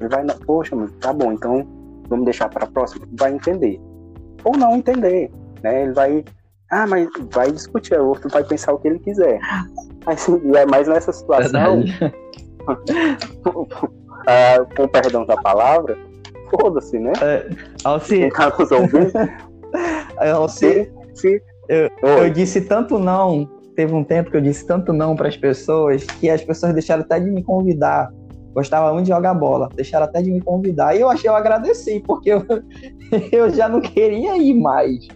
Ele 0.00 0.08
vai, 0.08 0.24
poxa, 0.46 0.74
tá 1.00 1.12
bom, 1.12 1.32
então 1.32 1.68
vamos 2.08 2.24
deixar 2.24 2.48
para 2.48 2.64
a 2.64 2.66
próxima, 2.66 3.06
vai 3.12 3.34
entender. 3.34 3.78
Ou 4.42 4.56
não 4.56 4.76
entender, 4.76 5.30
né? 5.62 5.82
Ele 5.82 5.92
vai, 5.92 6.24
ah, 6.70 6.86
mas 6.86 7.06
vai 7.30 7.52
discutir, 7.52 8.00
o 8.00 8.08
outro 8.08 8.30
vai 8.30 8.42
pensar 8.42 8.72
o 8.72 8.78
que 8.78 8.88
ele 8.88 8.98
quiser. 8.98 9.38
Mas, 10.04 10.28
é 10.28 10.66
mais 10.66 10.88
nessa 10.88 11.12
situação, 11.12 11.84
ah, 14.26 14.66
com 14.76 14.88
perdão 14.88 15.24
da 15.24 15.36
palavra, 15.36 15.96
foda-se, 16.50 16.98
né? 16.98 17.12
É, 17.22 17.48
Alci... 17.84 18.18
Quem 18.18 18.28
tá 18.30 18.52
nos 18.58 18.72
ouvindo, 18.72 19.12
é, 20.18 20.30
Alci... 20.32 20.90
se, 21.14 21.38
se 21.38 21.51
eu, 21.72 22.08
eu 22.24 22.30
disse 22.30 22.60
tanto 22.60 22.98
não, 22.98 23.48
teve 23.74 23.94
um 23.94 24.04
tempo 24.04 24.30
que 24.30 24.36
eu 24.36 24.40
disse 24.40 24.66
tanto 24.66 24.92
não 24.92 25.16
para 25.16 25.28
as 25.28 25.36
pessoas 25.36 26.04
que 26.04 26.28
as 26.28 26.44
pessoas 26.44 26.72
deixaram 26.72 27.02
até 27.02 27.18
de 27.18 27.30
me 27.30 27.42
convidar. 27.42 28.12
Gostava 28.52 28.92
muito 28.92 29.06
de 29.06 29.12
jogar 29.12 29.32
bola, 29.32 29.70
deixaram 29.74 30.04
até 30.04 30.20
de 30.20 30.30
me 30.30 30.40
convidar. 30.42 30.94
E 30.94 31.00
eu 31.00 31.08
achei, 31.08 31.30
eu 31.30 31.34
agradeci, 31.34 32.00
porque 32.00 32.30
eu, 32.30 32.44
eu 33.32 33.48
já 33.48 33.68
não 33.68 33.80
queria 33.80 34.36
ir 34.36 34.52
mais. 34.52 35.08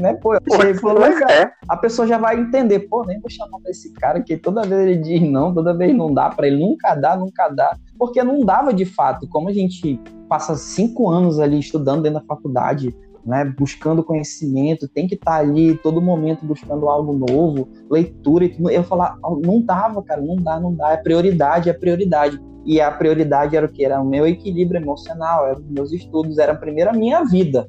Né? 0.00 0.14
Pô, 0.14 0.32
achei, 0.32 0.74
pô. 0.74 0.90
É. 1.30 1.52
A 1.68 1.76
pessoa 1.76 2.06
já 2.06 2.18
vai 2.18 2.38
entender, 2.38 2.80
pô, 2.80 3.04
nem 3.04 3.18
vou 3.20 3.30
chamar 3.30 3.58
esse 3.66 3.92
cara 3.94 4.20
que 4.20 4.36
toda 4.36 4.62
vez 4.62 4.80
ele 4.80 4.96
diz 4.96 5.22
não, 5.28 5.52
toda 5.52 5.76
vez 5.76 5.94
não 5.96 6.12
dá 6.12 6.30
para 6.30 6.46
ele, 6.46 6.58
nunca 6.58 6.94
dá, 6.94 7.16
nunca 7.16 7.48
dá. 7.48 7.76
Porque 7.98 8.22
não 8.22 8.40
dava 8.40 8.72
de 8.72 8.84
fato. 8.84 9.28
Como 9.28 9.48
a 9.48 9.52
gente 9.52 10.00
passa 10.28 10.54
cinco 10.54 11.08
anos 11.08 11.40
ali 11.40 11.58
estudando 11.58 12.02
dentro 12.02 12.20
da 12.20 12.26
faculdade, 12.26 12.94
né, 13.24 13.44
buscando 13.44 14.04
conhecimento, 14.04 14.88
tem 14.88 15.06
que 15.06 15.14
estar 15.14 15.32
tá 15.32 15.38
ali 15.38 15.76
todo 15.76 16.00
momento 16.00 16.44
buscando 16.44 16.88
algo 16.88 17.12
novo, 17.12 17.68
leitura 17.90 18.44
e 18.44 18.48
tudo. 18.50 18.70
Eu 18.70 18.84
falar, 18.84 19.18
não 19.42 19.60
dava, 19.60 20.02
cara, 20.02 20.20
não 20.20 20.36
dá, 20.36 20.60
não 20.60 20.74
dá, 20.74 20.92
é 20.92 20.96
prioridade, 20.96 21.70
é 21.70 21.72
prioridade. 21.72 22.40
E 22.64 22.80
a 22.80 22.90
prioridade 22.90 23.56
era 23.56 23.66
o 23.66 23.68
que? 23.68 23.84
Era 23.84 24.00
o 24.00 24.06
meu 24.06 24.26
equilíbrio 24.26 24.80
emocional, 24.80 25.46
eram 25.46 25.60
os 25.60 25.68
meus 25.68 25.92
estudos, 25.92 26.38
era 26.38 26.54
primeiro 26.54 26.90
a 26.90 26.94
minha 26.94 27.24
vida, 27.24 27.68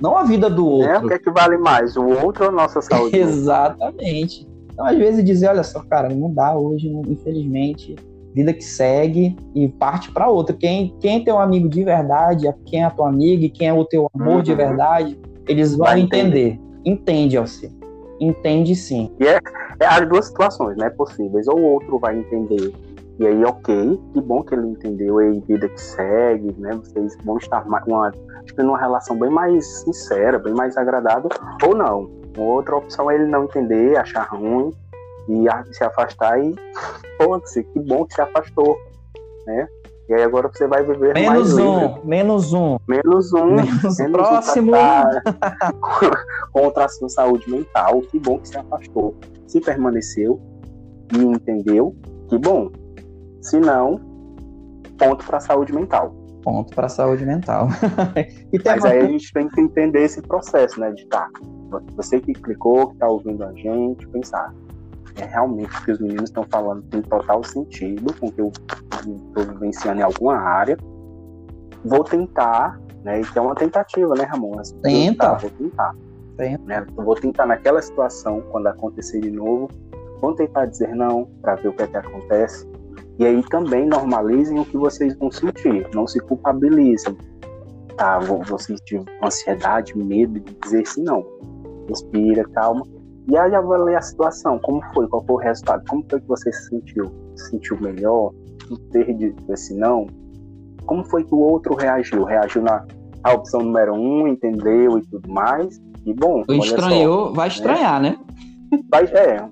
não 0.00 0.16
a 0.16 0.22
vida 0.22 0.48
do 0.48 0.66
outro. 0.66 0.88
É, 0.88 0.98
o 0.98 1.06
que 1.06 1.14
é 1.14 1.18
que 1.18 1.30
vale 1.30 1.58
mais, 1.58 1.96
o 1.96 2.06
outro 2.06 2.44
ou 2.44 2.50
a 2.50 2.52
nossa 2.52 2.80
saúde? 2.80 3.14
Exatamente. 3.18 4.48
Então, 4.72 4.86
às 4.86 4.96
vezes, 4.96 5.24
dizer, 5.24 5.48
olha 5.48 5.62
só, 5.62 5.80
cara, 5.82 6.08
não 6.08 6.32
dá 6.32 6.56
hoje, 6.56 6.88
infelizmente, 6.88 7.96
vida 8.34 8.52
que 8.52 8.64
segue 8.64 9.36
e 9.54 9.68
parte 9.68 10.12
para 10.12 10.28
outra. 10.28 10.56
Quem, 10.56 10.94
quem 11.00 11.20
é 11.20 11.24
teu 11.24 11.38
amigo 11.38 11.68
de 11.68 11.82
verdade, 11.82 12.52
quem 12.66 12.82
é 12.82 12.84
a 12.84 12.90
tua 12.90 13.08
amiga 13.08 13.44
e 13.44 13.50
quem 13.50 13.68
é 13.68 13.72
o 13.72 13.84
teu 13.84 14.10
amor 14.14 14.36
uhum. 14.36 14.42
de 14.42 14.54
verdade, 14.54 15.18
eles 15.48 15.74
vão 15.76 15.86
Vai 15.86 16.00
entender. 16.00 16.48
entender. 16.48 16.60
Entende, 16.84 17.36
Alci. 17.36 17.70
Entende 18.20 18.74
sim. 18.74 19.10
E 19.18 19.26
é, 19.26 19.40
é 19.80 19.86
as 19.86 20.08
duas 20.08 20.26
situações, 20.26 20.76
né, 20.76 20.90
possíveis. 20.90 21.48
Ou 21.48 21.58
o 21.58 21.64
outro 21.64 21.98
vai 21.98 22.18
entender 22.18 22.72
e 23.20 23.26
aí, 23.26 23.44
ok, 23.44 24.00
que 24.14 24.20
bom 24.22 24.42
que 24.42 24.54
ele 24.54 24.68
entendeu, 24.68 25.20
e 25.20 25.26
aí, 25.26 25.40
vida 25.40 25.68
que 25.68 25.78
segue, 25.78 26.54
né? 26.56 26.70
Vocês 26.72 27.18
vão 27.22 27.36
estar 27.36 27.66
uma, 27.66 28.10
numa 28.56 28.78
relação 28.78 29.18
bem 29.18 29.28
mais 29.28 29.66
sincera, 29.82 30.38
bem 30.38 30.54
mais 30.54 30.74
agradável, 30.78 31.28
ou 31.62 31.76
não. 31.76 32.10
Outra 32.38 32.76
opção 32.76 33.10
é 33.10 33.16
ele 33.16 33.26
não 33.26 33.44
entender, 33.44 33.98
achar 33.98 34.22
ruim, 34.22 34.72
e 35.30 35.74
se 35.74 35.84
afastar 35.84 36.42
e 36.42 36.54
foda-se, 37.16 37.62
que 37.62 37.80
bom 37.80 38.04
que 38.04 38.14
se 38.14 38.20
afastou, 38.20 38.76
né? 39.46 39.68
E 40.08 40.14
aí 40.14 40.24
agora 40.24 40.50
você 40.52 40.66
vai 40.66 40.82
viver 40.82 41.14
menos 41.14 41.28
mais 41.28 41.58
um, 41.58 41.80
livre. 41.86 42.00
menos 42.04 42.52
um, 42.52 42.78
menos 42.88 43.32
um, 43.32 43.54
menos, 43.54 43.96
menos 43.96 44.10
próximo 44.10 44.72
um 44.74 46.50
contra 46.50 46.86
a 46.86 46.88
sua 46.88 47.08
saúde 47.08 47.48
mental. 47.48 48.02
Que 48.02 48.18
bom 48.18 48.40
que 48.40 48.48
se 48.48 48.58
afastou, 48.58 49.14
se 49.46 49.60
permaneceu 49.60 50.40
e 51.14 51.18
entendeu, 51.18 51.94
que 52.28 52.36
bom. 52.38 52.72
Se 53.40 53.60
não, 53.60 54.00
ponto 54.98 55.24
para 55.24 55.36
a 55.36 55.40
saúde 55.40 55.72
mental. 55.72 56.12
Ponto 56.42 56.74
para 56.74 56.86
a 56.86 56.88
saúde 56.88 57.24
mental. 57.24 57.68
Mas 58.64 58.84
aí 58.84 58.98
a 58.98 59.06
gente 59.06 59.32
tem 59.32 59.48
que 59.48 59.60
entender 59.60 60.02
esse 60.02 60.20
processo, 60.22 60.80
né? 60.80 60.90
De 60.90 61.06
tá, 61.06 61.28
você 61.94 62.20
que 62.20 62.32
clicou, 62.32 62.88
que 62.88 62.94
está 62.94 63.08
ouvindo 63.08 63.44
a 63.44 63.52
gente, 63.52 64.08
pensar. 64.08 64.52
É 65.16 65.24
realmente 65.24 65.76
o 65.76 65.84
que 65.84 65.92
os 65.92 66.00
meninos 66.00 66.30
estão 66.30 66.44
falando 66.50 66.82
tem 66.84 67.02
total 67.02 67.42
sentido 67.44 68.14
com 68.18 68.28
o 68.28 68.32
que 68.32 68.40
eu 68.40 68.52
estou 68.52 69.44
vivenciando 69.54 70.00
em 70.00 70.04
alguma 70.04 70.36
área. 70.36 70.76
Vou 71.84 72.04
tentar, 72.04 72.80
né? 73.04 73.20
Que 73.22 73.38
é 73.38 73.42
uma 73.42 73.54
tentativa, 73.54 74.14
né, 74.14 74.24
Ramon? 74.24 74.56
Tenta. 74.82 75.34
Vou 75.36 75.50
tentar. 75.50 75.94
Tenta. 76.36 76.64
Né? 76.64 76.86
Vou 76.94 77.14
tentar 77.14 77.46
naquela 77.46 77.80
situação, 77.82 78.42
quando 78.50 78.66
acontecer 78.68 79.20
de 79.20 79.30
novo, 79.30 79.68
vou 80.20 80.34
tentar 80.34 80.66
dizer 80.66 80.94
não 80.94 81.26
para 81.40 81.56
ver 81.56 81.68
o 81.68 81.72
que 81.72 81.82
é 81.82 81.86
que 81.86 81.96
acontece 81.96 82.70
e 83.20 83.26
aí 83.26 83.42
também 83.50 83.86
normalizem 83.86 84.58
o 84.58 84.64
que 84.64 84.78
vocês 84.78 85.14
vão 85.18 85.30
sentir, 85.30 85.86
não 85.94 86.06
se 86.06 86.18
culpabilizem. 86.20 87.14
Tá, 87.94 88.18
vou, 88.18 88.42
vou 88.42 88.58
sentir 88.58 89.02
ansiedade, 89.22 89.94
medo 89.94 90.40
de 90.40 90.54
dizer 90.54 90.86
sim, 90.86 91.02
não. 91.02 91.22
Respira, 91.86 92.48
calma. 92.54 92.82
E 93.28 93.36
aí 93.36 93.54
avaliar 93.54 93.98
a 93.98 94.02
situação, 94.02 94.58
como 94.58 94.82
foi, 94.92 95.06
qual 95.08 95.24
foi 95.24 95.36
o 95.36 95.38
resultado, 95.38 95.84
como 95.88 96.04
foi 96.08 96.20
que 96.20 96.26
você 96.26 96.52
se 96.52 96.68
sentiu? 96.68 97.12
Se 97.36 97.50
sentiu 97.50 97.80
melhor? 97.80 98.32
Dito 98.92 99.52
esse 99.52 99.74
não? 99.74 100.06
Como 100.86 101.04
foi 101.04 101.24
que 101.24 101.34
o 101.34 101.38
outro 101.38 101.74
reagiu? 101.74 102.24
Reagiu 102.24 102.62
na 102.62 102.84
a 103.22 103.34
opção 103.34 103.60
número 103.60 103.94
um, 103.94 104.26
entendeu 104.26 104.98
e 104.98 105.02
tudo 105.02 105.30
mais? 105.30 105.80
E 106.06 106.14
bom. 106.14 106.42
Estranhou, 106.48 107.28
só, 107.28 107.32
vai 107.32 107.48
né? 107.48 107.54
estranhar, 107.54 108.00
né? 108.00 108.16
Vai, 108.88 109.04
é, 109.04 109.48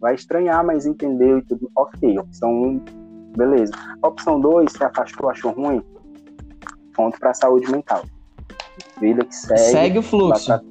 vai 0.00 0.14
estranhar, 0.14 0.64
mas 0.64 0.86
entendeu 0.86 1.38
e 1.38 1.42
tudo. 1.42 1.70
Ok, 1.76 2.18
opção 2.18 2.50
1, 2.50 2.66
um, 2.66 2.84
beleza. 3.36 3.72
Opção 4.02 4.40
2, 4.40 4.70
se 4.70 4.84
afastou, 4.84 5.28
achou 5.28 5.52
ruim, 5.52 5.82
ponto 6.94 7.18
para 7.18 7.34
saúde 7.34 7.70
mental. 7.70 8.02
Vida 9.00 9.24
que 9.24 9.34
segue. 9.34 9.58
Segue 9.58 9.98
o 9.98 10.02
fluxo. 10.02 10.46
Pra... 10.46 10.62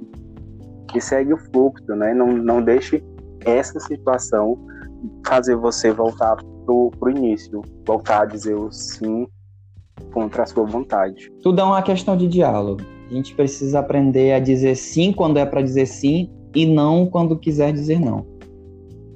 Que 0.91 0.99
segue 1.01 1.33
o 1.33 1.37
fluxo, 1.37 1.95
né? 1.95 2.13
Não, 2.13 2.27
não 2.27 2.61
deixe 2.61 3.03
essa 3.45 3.79
situação 3.79 4.57
fazer 5.25 5.55
você 5.55 5.91
voltar 5.91 6.35
pro, 6.65 6.91
pro 6.99 7.09
início, 7.09 7.61
voltar 7.85 8.23
a 8.23 8.25
dizer 8.25 8.55
o 8.55 8.71
sim 8.71 9.27
contra 10.11 10.43
a 10.43 10.45
sua 10.45 10.65
vontade. 10.65 11.31
Tudo 11.41 11.61
é 11.61 11.63
uma 11.63 11.81
questão 11.81 12.17
de 12.17 12.27
diálogo. 12.27 12.81
A 13.09 13.13
gente 13.13 13.33
precisa 13.35 13.79
aprender 13.79 14.33
a 14.33 14.39
dizer 14.39 14.75
sim 14.75 15.11
quando 15.11 15.37
é 15.37 15.45
para 15.45 15.61
dizer 15.61 15.85
sim 15.85 16.29
e 16.55 16.65
não 16.65 17.05
quando 17.05 17.37
quiser 17.37 17.71
dizer 17.73 17.99
não. 17.99 18.25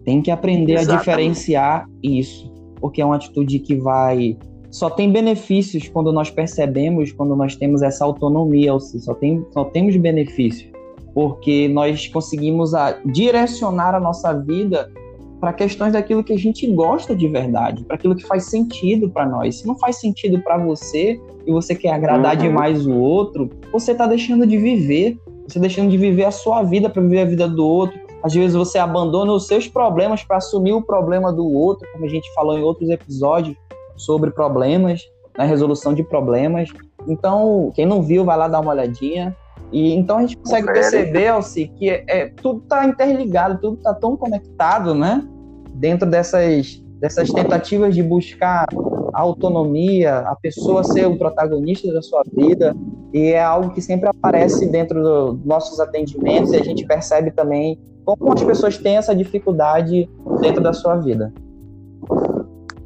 Tem 0.03 0.21
que 0.21 0.31
aprender 0.31 0.73
Exatamente. 0.73 0.95
a 0.95 0.99
diferenciar 0.99 1.89
isso, 2.01 2.51
porque 2.79 3.01
é 3.01 3.05
uma 3.05 3.15
atitude 3.15 3.59
que 3.59 3.75
vai 3.75 4.37
só 4.73 4.89
tem 4.89 5.11
benefícios 5.11 5.87
quando 5.87 6.11
nós 6.11 6.31
percebemos, 6.31 7.11
quando 7.11 7.35
nós 7.35 7.55
temos 7.55 7.83
essa 7.83 8.03
autonomia, 8.03 8.71
só, 8.79 9.13
tem, 9.13 9.45
só 9.51 9.65
temos 9.65 9.95
benefícios, 9.95 10.67
porque 11.13 11.67
nós 11.67 12.07
conseguimos 12.07 12.73
a, 12.73 12.97
direcionar 13.05 13.95
a 13.95 13.99
nossa 13.99 14.33
vida 14.33 14.91
para 15.39 15.51
questões 15.51 15.93
daquilo 15.93 16.23
que 16.23 16.31
a 16.31 16.37
gente 16.37 16.65
gosta 16.67 17.13
de 17.13 17.27
verdade, 17.27 17.83
para 17.83 17.95
aquilo 17.95 18.15
que 18.15 18.25
faz 18.25 18.45
sentido 18.45 19.09
para 19.09 19.25
nós. 19.25 19.59
Se 19.59 19.67
não 19.67 19.77
faz 19.77 19.97
sentido 19.97 20.39
para 20.41 20.57
você 20.57 21.19
e 21.45 21.51
você 21.51 21.75
quer 21.75 21.91
agradar 21.91 22.35
uhum. 22.37 22.41
demais 22.41 22.87
o 22.87 22.93
outro, 22.93 23.49
você 23.71 23.91
está 23.91 24.07
deixando 24.07 24.47
de 24.47 24.57
viver, 24.57 25.17
você 25.41 25.57
está 25.57 25.59
deixando 25.59 25.89
de 25.89 25.97
viver 25.97 26.23
a 26.23 26.31
sua 26.31 26.63
vida 26.63 26.89
para 26.89 27.01
viver 27.01 27.19
a 27.19 27.25
vida 27.25 27.47
do 27.47 27.67
outro, 27.67 27.99
às 28.23 28.33
vezes 28.33 28.55
você 28.55 28.77
abandona 28.77 29.33
os 29.33 29.45
seus 29.45 29.67
problemas 29.67 30.23
para 30.23 30.37
assumir 30.37 30.71
o 30.71 30.81
problema 30.81 31.31
do 31.31 31.45
outro, 31.45 31.85
como 31.91 32.05
a 32.05 32.07
gente 32.07 32.33
falou 32.33 32.57
em 32.57 32.63
outros 32.63 32.89
episódios 32.89 33.57
sobre 33.97 34.31
problemas, 34.31 35.01
na 35.37 35.43
né, 35.43 35.49
resolução 35.49 35.93
de 35.93 36.03
problemas. 36.03 36.69
Então, 37.05 37.69
quem 37.75 37.85
não 37.85 38.01
viu, 38.01 38.23
vai 38.23 38.37
lá 38.37 38.47
dar 38.47 38.61
uma 38.61 38.71
olhadinha. 38.71 39.35
E 39.73 39.91
então 39.93 40.19
a 40.19 40.21
gente 40.21 40.37
consegue 40.37 40.67
perceber, 40.67 41.27
Alci, 41.27 41.67
que 41.75 41.89
é, 41.89 42.05
é 42.07 42.25
tudo 42.27 42.61
está 42.61 42.85
interligado, 42.85 43.59
tudo 43.59 43.77
está 43.77 43.93
tão 43.93 44.15
conectado, 44.15 44.93
né? 44.93 45.27
Dentro 45.73 46.07
dessas, 46.07 46.79
dessas 46.99 47.31
tentativas 47.31 47.95
de 47.95 48.03
buscar 48.03 48.67
a 49.11 49.19
autonomia, 49.19 50.19
a 50.19 50.35
pessoa 50.35 50.83
ser 50.83 51.07
o 51.07 51.17
protagonista 51.17 51.91
da 51.91 52.03
sua 52.03 52.23
vida, 52.35 52.75
e 53.11 53.31
é 53.31 53.43
algo 53.43 53.71
que 53.71 53.81
sempre 53.81 54.07
aparece 54.07 54.67
dentro 54.69 55.01
dos 55.01 55.43
nossos 55.43 55.79
atendimentos 55.79 56.53
e 56.53 56.57
a 56.57 56.63
gente 56.63 56.85
percebe 56.85 57.31
também 57.31 57.79
como 58.05 58.31
as 58.31 58.43
pessoas 58.43 58.77
têm 58.77 58.97
essa 58.97 59.15
dificuldade 59.15 60.07
dentro 60.39 60.61
da 60.61 60.73
sua 60.73 60.97
vida. 60.97 61.33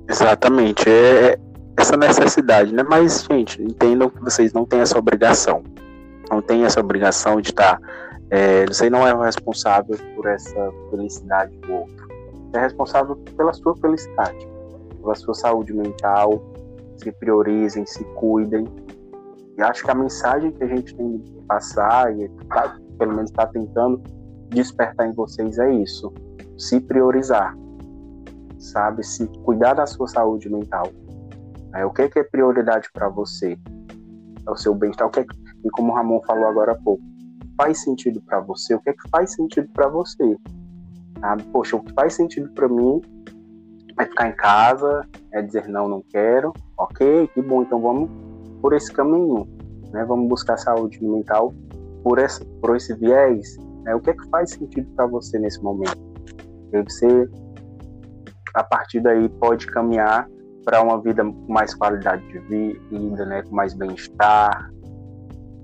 Exatamente, 0.10 0.89
é, 0.89 1.34
é 1.34 1.39
essa 1.78 1.97
necessidade, 1.97 2.73
né? 2.73 2.84
Mas, 2.84 3.28
gente, 3.30 3.62
entendam 3.62 4.10
que 4.10 4.21
vocês 4.23 4.54
não 4.54 4.65
têm 4.65 4.80
essa 4.80 4.97
obrigação. 4.97 5.63
Não 6.29 6.41
tem 6.41 6.63
essa 6.65 6.79
obrigação 6.79 7.39
de 7.41 7.49
estar. 7.49 7.79
É, 8.29 8.65
você 8.65 8.89
não 8.89 9.07
é 9.07 9.13
o 9.13 9.21
responsável 9.21 9.97
por 10.15 10.27
essa 10.27 10.71
felicidade 10.89 11.57
do 11.59 11.73
outro. 11.73 12.07
Você 12.51 12.57
é 12.57 12.61
responsável 12.61 13.15
pela 13.35 13.53
sua 13.53 13.75
felicidade, 13.77 14.47
pela 15.01 15.15
sua 15.15 15.33
saúde 15.33 15.73
mental. 15.73 16.43
Se 16.97 17.11
priorizem, 17.11 17.85
se 17.85 18.03
cuidem, 18.15 18.65
e 19.57 19.61
acho 19.63 19.83
que 19.83 19.89
a 19.89 19.95
mensagem 19.95 20.51
que 20.51 20.63
a 20.63 20.67
gente 20.67 20.95
tem 20.95 21.17
que 21.17 21.41
passar, 21.47 22.15
e 22.15 22.29
tá, 22.47 22.77
pelo 22.99 23.15
menos 23.15 23.31
está 23.31 23.47
tentando 23.47 23.99
despertar 24.49 25.07
em 25.07 25.13
vocês, 25.13 25.57
é 25.57 25.73
isso: 25.73 26.13
se 26.57 26.79
priorizar, 26.79 27.57
sabe? 28.59 29.03
Se 29.03 29.25
cuidar 29.43 29.73
da 29.73 29.87
sua 29.87 30.07
saúde 30.07 30.47
mental. 30.47 30.87
É, 31.73 31.83
o 31.85 31.91
que 31.91 32.03
é, 32.03 32.09
que 32.09 32.19
é 32.19 32.23
prioridade 32.23 32.87
para 32.93 33.09
você? 33.09 33.57
É 34.47 34.51
o 34.51 34.55
seu 34.55 34.75
bem-estar. 34.75 35.09
É, 35.17 35.25
e 35.67 35.69
como 35.71 35.91
o 35.91 35.95
Ramon 35.95 36.21
falou 36.25 36.47
agora 36.47 36.71
há 36.71 36.75
pouco, 36.75 37.03
faz 37.58 37.84
sentido 37.84 38.21
para 38.21 38.39
você? 38.39 38.73
O 38.73 38.80
que 38.80 38.91
é 38.91 38.93
que 38.93 39.10
faz 39.10 39.34
sentido 39.34 39.67
para 39.73 39.89
você? 39.89 40.38
Sabe? 41.19 41.43
Poxa, 41.51 41.75
o 41.75 41.84
que 41.84 41.93
faz 41.93 42.13
sentido 42.13 42.49
para 42.53 42.69
mim 42.69 43.01
é 43.99 44.06
ficar 44.06 44.30
em 44.30 44.36
casa, 44.36 45.06
é 45.34 45.41
dizer 45.41 45.67
não, 45.67 45.89
não 45.89 46.01
quero. 46.10 46.53
Ok, 46.77 47.27
que 47.34 47.41
bom, 47.41 47.63
então 47.63 47.82
vamos 47.82 48.10
por 48.62 48.73
esse 48.73 48.93
caminho, 48.93 49.45
né? 49.91 50.06
Vamos 50.06 50.30
buscar 50.30 50.56
saúde 50.58 51.03
mental 51.03 51.53
por 52.01 52.17
esse, 52.17 52.45
por 52.62 52.77
esse 52.77 52.93
viés. 52.93 53.58
Né? 53.84 53.93
O 53.93 53.99
que 53.99 54.12
é 54.12 54.13
que 54.13 54.30
faz 54.30 54.51
sentido 54.51 54.88
para 54.95 55.06
você 55.06 55.38
nesse 55.38 55.62
momento? 55.62 55.97
E 56.71 56.82
você, 56.82 57.30
a 58.53 58.63
partir 58.63 59.01
daí, 59.01 59.27
pode 59.27 59.67
caminhar 59.67 60.30
para 60.63 60.82
uma 60.82 61.01
vida 61.01 61.23
com 61.23 61.51
mais 61.51 61.73
qualidade 61.73 62.25
de 62.27 62.39
vida, 62.39 63.25
né? 63.25 63.41
Com 63.41 63.56
mais 63.56 63.73
bem-estar. 63.73 64.69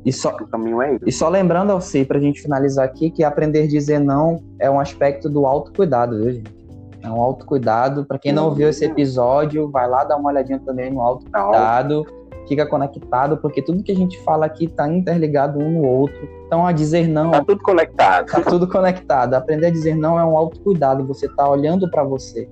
E 0.06 0.12
só, 0.12 0.30
o 0.30 0.48
caminho 0.48 0.82
é 0.82 0.96
esse. 0.96 1.06
E 1.08 1.12
só 1.12 1.30
lembrando, 1.30 1.72
Alci, 1.72 2.04
para 2.04 2.18
a 2.18 2.22
gente 2.22 2.42
finalizar 2.42 2.86
aqui, 2.86 3.10
que 3.10 3.24
aprender 3.24 3.64
a 3.64 3.68
dizer 3.68 4.00
não 4.00 4.44
é 4.60 4.70
um 4.70 4.80
aspecto 4.80 5.30
do 5.30 5.46
autocuidado, 5.46 6.22
viu, 6.22 6.34
gente? 6.34 6.64
É 7.02 7.10
um 7.10 7.22
autocuidado. 7.22 8.06
Para 8.06 8.18
quem 8.18 8.32
não 8.32 8.54
viu 8.54 8.70
esse 8.70 8.86
episódio, 8.86 9.70
vai 9.70 9.90
lá 9.90 10.04
dar 10.04 10.18
uma 10.18 10.30
olhadinha 10.30 10.60
também 10.60 10.92
no 10.92 11.02
autocuidado 11.02 12.06
fica 12.48 12.66
conectado, 12.66 13.38
porque 13.38 13.62
tudo 13.62 13.84
que 13.84 13.92
a 13.92 13.96
gente 13.96 14.20
fala 14.24 14.46
aqui 14.46 14.66
está 14.66 14.88
interligado 14.88 15.60
um 15.60 15.72
no 15.72 15.88
outro. 15.88 16.28
Então, 16.46 16.66
a 16.66 16.72
dizer 16.72 17.08
não. 17.08 17.28
Está 17.28 17.44
tudo 17.44 17.62
conectado. 17.62 18.26
Está 18.26 18.42
tudo 18.42 18.68
conectado. 18.68 19.34
Aprender 19.34 19.68
a 19.68 19.72
dizer 19.72 19.96
não 19.96 20.20
é 20.20 20.24
um 20.24 20.38
autocuidado. 20.38 21.06
Você 21.08 21.26
está 21.26 21.50
olhando 21.50 21.90
para 21.90 22.04
você. 22.04 22.50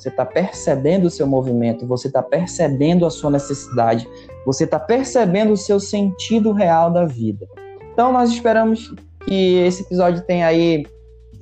Você 0.00 0.08
está 0.08 0.24
percebendo 0.24 1.04
o 1.04 1.10
seu 1.10 1.26
movimento. 1.26 1.86
Você 1.86 2.06
está 2.06 2.22
percebendo 2.22 3.04
a 3.04 3.10
sua 3.10 3.30
necessidade. 3.30 4.08
Você 4.46 4.64
está 4.64 4.78
percebendo 4.78 5.52
o 5.52 5.56
seu 5.58 5.78
sentido 5.78 6.52
real 6.52 6.90
da 6.90 7.04
vida. 7.04 7.46
Então, 7.92 8.10
nós 8.10 8.30
esperamos 8.30 8.94
que 9.26 9.58
esse 9.58 9.82
episódio 9.82 10.22
tenha 10.22 10.46
aí 10.46 10.86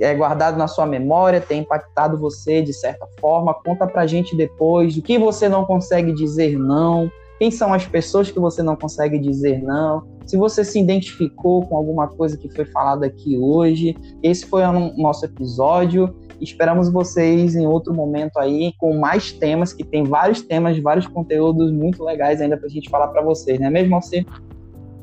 é, 0.01 0.13
guardado 0.13 0.59
na 0.59 0.67
sua 0.67 0.87
memória, 0.87 1.41
tenha 1.41 1.63
impactado 1.63 2.19
você 2.19 2.61
de 2.61 2.73
certa 2.73 3.07
forma. 3.21 3.55
Conta 3.55 3.87
pra 3.87 4.09
gente 4.09 4.37
depois 4.37 4.97
o 4.97 5.03
que 5.03 5.19
você 5.21 5.49
não 5.49 5.65
consegue 5.65 6.13
dizer 6.13 6.59
não, 6.59 7.09
quem 7.39 7.53
são 7.53 7.73
as 7.73 7.87
pessoas 7.87 8.29
que 8.29 8.41
você 8.41 8.61
não 8.61 8.75
consegue 8.75 9.19
dizer 9.19 9.63
não, 9.63 10.03
se 10.27 10.37
você 10.37 10.65
se 10.65 10.81
identificou 10.81 11.65
com 11.65 11.77
alguma 11.77 12.09
coisa 12.09 12.37
que 12.37 12.49
foi 12.49 12.65
falada 12.65 13.07
aqui 13.07 13.39
hoje. 13.39 13.97
Esse 14.23 14.45
foi 14.45 14.65
o 14.65 14.97
nosso 14.97 15.25
episódio. 15.25 16.13
Esperamos 16.41 16.91
vocês 16.91 17.57
em 17.57 17.67
outro 17.67 17.93
momento 17.93 18.39
aí 18.39 18.73
com 18.79 18.97
mais 18.99 19.33
temas, 19.33 19.73
que 19.73 19.85
tem 19.85 20.05
vários 20.05 20.43
temas, 20.43 20.79
vários 20.79 21.07
conteúdos 21.07 21.73
muito 21.73 22.05
legais 22.05 22.41
ainda 22.41 22.57
para 22.57 22.67
a 22.67 22.71
gente 22.71 22.89
falar 22.89 23.09
para 23.09 23.23
vocês, 23.23 23.59
não 23.59 23.67
é 23.67 23.71
mesmo, 23.71 23.95
Alcir? 23.95 24.27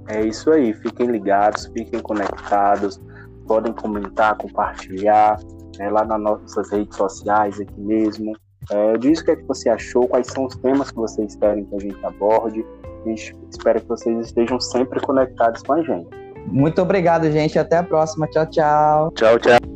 É 0.07 0.21
isso 0.25 0.51
aí. 0.51 0.73
Fiquem 0.73 1.07
ligados, 1.07 1.65
fiquem 1.67 1.99
conectados, 1.99 3.01
podem 3.47 3.73
comentar, 3.73 4.37
compartilhar 4.37 5.39
é, 5.79 5.89
lá 5.89 6.05
nas 6.05 6.21
nossas 6.21 6.71
redes 6.71 6.95
sociais 6.95 7.59
aqui 7.59 7.79
mesmo. 7.81 8.33
É, 8.71 8.97
diz 8.97 9.19
o 9.19 9.25
que, 9.25 9.31
é 9.31 9.35
que 9.35 9.43
você 9.43 9.69
achou, 9.69 10.07
quais 10.07 10.27
são 10.27 10.45
os 10.45 10.55
temas 10.57 10.89
que 10.89 10.97
vocês 10.97 11.35
querem 11.35 11.65
que 11.65 11.75
a 11.75 11.79
gente 11.79 12.05
aborde. 12.05 12.65
A 13.05 13.09
gente 13.09 13.35
espera 13.51 13.79
que 13.79 13.87
vocês 13.87 14.25
estejam 14.25 14.59
sempre 14.59 14.99
conectados 15.01 15.61
com 15.61 15.73
a 15.73 15.83
gente. 15.83 16.07
Muito 16.47 16.81
obrigado, 16.81 17.29
gente. 17.31 17.57
Até 17.59 17.77
a 17.77 17.83
próxima. 17.83 18.27
Tchau, 18.27 18.45
tchau. 18.47 19.11
Tchau, 19.11 19.39
tchau. 19.39 19.74